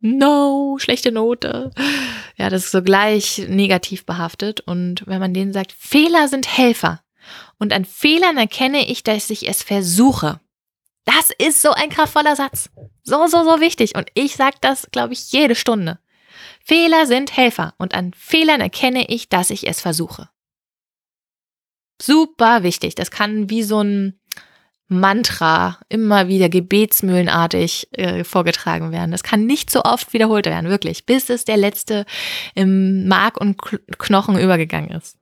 No, 0.00 0.78
schlechte 0.80 1.12
Note. 1.12 1.70
Ja, 2.38 2.48
das 2.48 2.64
ist 2.64 2.72
so 2.72 2.82
gleich 2.82 3.44
negativ 3.46 4.06
behaftet. 4.06 4.60
Und 4.60 5.06
wenn 5.06 5.20
man 5.20 5.34
denen 5.34 5.52
sagt, 5.52 5.72
Fehler 5.72 6.28
sind 6.28 6.56
Helfer. 6.56 7.03
Und 7.64 7.72
an 7.72 7.86
Fehlern 7.86 8.36
erkenne 8.36 8.86
ich, 8.90 9.04
dass 9.04 9.30
ich 9.30 9.48
es 9.48 9.62
versuche. 9.62 10.38
Das 11.06 11.30
ist 11.38 11.62
so 11.62 11.70
ein 11.70 11.88
kraftvoller 11.88 12.36
Satz. 12.36 12.68
So, 13.04 13.26
so, 13.26 13.42
so 13.42 13.58
wichtig. 13.58 13.96
Und 13.96 14.10
ich 14.12 14.36
sage 14.36 14.56
das, 14.60 14.86
glaube 14.92 15.14
ich, 15.14 15.32
jede 15.32 15.54
Stunde. 15.54 15.98
Fehler 16.62 17.06
sind 17.06 17.34
Helfer. 17.34 17.72
Und 17.78 17.94
an 17.94 18.12
Fehlern 18.12 18.60
erkenne 18.60 19.06
ich, 19.08 19.30
dass 19.30 19.48
ich 19.48 19.66
es 19.66 19.80
versuche. 19.80 20.28
Super 22.02 22.64
wichtig. 22.64 22.96
Das 22.96 23.10
kann 23.10 23.48
wie 23.48 23.62
so 23.62 23.80
ein 23.80 24.20
Mantra 24.88 25.80
immer 25.88 26.28
wieder 26.28 26.50
gebetsmühlenartig 26.50 27.88
äh, 27.92 28.24
vorgetragen 28.24 28.92
werden. 28.92 29.10
Das 29.10 29.22
kann 29.22 29.46
nicht 29.46 29.70
so 29.70 29.84
oft 29.84 30.12
wiederholt 30.12 30.44
werden, 30.44 30.68
wirklich, 30.68 31.06
bis 31.06 31.30
es 31.30 31.46
der 31.46 31.56
letzte 31.56 32.04
im 32.54 33.08
Mark 33.08 33.40
und 33.40 33.56
Knochen 33.96 34.38
übergegangen 34.38 34.90
ist. 34.90 35.16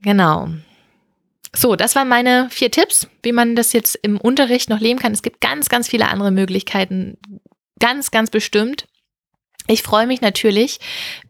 Genau. 0.00 0.48
So, 1.54 1.76
das 1.76 1.96
waren 1.96 2.08
meine 2.08 2.48
vier 2.50 2.70
Tipps, 2.70 3.08
wie 3.22 3.32
man 3.32 3.56
das 3.56 3.72
jetzt 3.72 3.98
im 4.02 4.20
Unterricht 4.20 4.68
noch 4.68 4.80
leben 4.80 4.98
kann. 4.98 5.12
Es 5.12 5.22
gibt 5.22 5.40
ganz, 5.40 5.68
ganz 5.68 5.88
viele 5.88 6.08
andere 6.08 6.30
Möglichkeiten, 6.30 7.16
ganz, 7.78 8.10
ganz 8.10 8.30
bestimmt. 8.30 8.86
Ich 9.66 9.82
freue 9.82 10.06
mich 10.06 10.20
natürlich, 10.20 10.78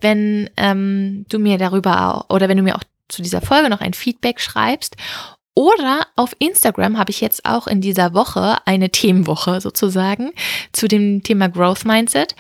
wenn 0.01 0.51
ähm, 0.57 1.25
du 1.29 1.39
mir 1.39 1.59
darüber 1.59 2.15
auch, 2.15 2.35
oder 2.35 2.49
wenn 2.49 2.57
du 2.57 2.63
mir 2.63 2.77
auch 2.77 2.85
zu 3.09 3.23
dieser 3.23 3.41
Folge 3.41 3.69
noch 3.69 3.81
ein 3.81 3.95
Feedback 3.95 4.41
schreibst. 4.41 4.97
Oder 5.55 6.07
auf 6.15 6.37
Instagram 6.39 6.99
habe 6.99 7.11
ich 7.11 7.21
jetzt 7.21 7.45
auch 7.45 7.67
in 7.67 7.81
dieser 7.81 8.15
Woche 8.15 8.59
eine 8.65 8.91
Themenwoche 8.91 9.61
sozusagen 9.61 10.31
zu 10.73 10.87
dem 10.87 11.25
Thema 11.25 11.49
Growth 11.49 11.85
Mindset. 11.85 12.37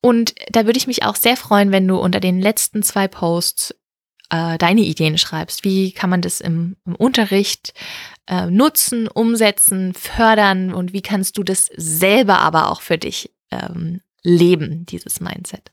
Und 0.00 0.34
da 0.50 0.66
würde 0.66 0.78
ich 0.78 0.88
mich 0.88 1.04
auch 1.04 1.14
sehr 1.14 1.36
freuen, 1.36 1.70
wenn 1.70 1.86
du 1.86 1.96
unter 1.96 2.18
den 2.18 2.40
letzten 2.40 2.82
zwei 2.82 3.06
Posts 3.06 3.74
äh, 4.30 4.58
deine 4.58 4.80
Ideen 4.80 5.18
schreibst. 5.18 5.64
Wie 5.64 5.92
kann 5.92 6.10
man 6.10 6.22
das 6.22 6.40
im, 6.40 6.76
im 6.86 6.94
Unterricht 6.94 7.74
äh, 8.26 8.46
nutzen, 8.46 9.08
umsetzen, 9.08 9.92
fördern 9.94 10.72
und 10.72 10.92
wie 10.92 11.02
kannst 11.02 11.36
du 11.36 11.42
das 11.42 11.70
selber 11.76 12.38
aber 12.38 12.70
auch 12.70 12.80
für 12.80 12.98
dich 12.98 13.30
ähm, 13.50 14.00
leben, 14.22 14.86
dieses 14.86 15.20
Mindset. 15.20 15.72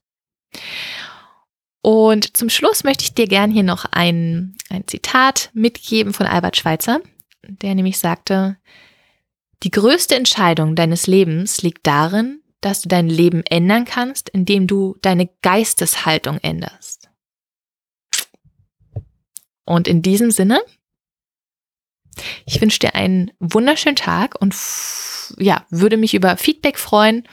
Und 1.81 2.35
zum 2.35 2.49
Schluss 2.49 2.83
möchte 2.83 3.03
ich 3.03 3.13
dir 3.13 3.27
gern 3.27 3.51
hier 3.51 3.63
noch 3.63 3.85
ein, 3.85 4.57
ein 4.69 4.87
Zitat 4.87 5.51
mitgeben 5.53 6.13
von 6.13 6.25
Albert 6.25 6.57
Schweitzer, 6.57 7.01
der 7.43 7.75
nämlich 7.75 7.97
sagte, 7.97 8.57
die 9.63 9.71
größte 9.71 10.15
Entscheidung 10.15 10.75
deines 10.75 11.07
Lebens 11.07 11.61
liegt 11.61 11.87
darin, 11.87 12.41
dass 12.61 12.81
du 12.81 12.89
dein 12.89 13.07
Leben 13.07 13.43
ändern 13.45 13.85
kannst, 13.85 14.29
indem 14.29 14.67
du 14.67 14.97
deine 15.01 15.29
Geisteshaltung 15.41 16.39
änderst. 16.39 17.06
Und 19.67 19.87
in 19.87 20.01
diesem 20.01 20.31
Sinne, 20.31 20.61
ich 22.45 22.61
wünsche 22.61 22.79
dir 22.79 22.95
einen 22.95 23.31
wunderschönen 23.39 23.97
Tag 23.97 24.39
und 24.39 24.55
ja, 25.37 25.65
würde 25.69 25.97
mich 25.97 26.13
über 26.13 26.37
Feedback 26.37 26.79
freuen 26.79 27.27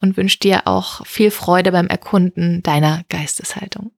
und 0.00 0.16
wünsche 0.18 0.38
dir 0.38 0.66
auch 0.66 1.04
viel 1.06 1.30
Freude 1.30 1.72
beim 1.72 1.86
Erkunden 1.86 2.62
deiner 2.62 3.04
Geisteshaltung. 3.08 3.92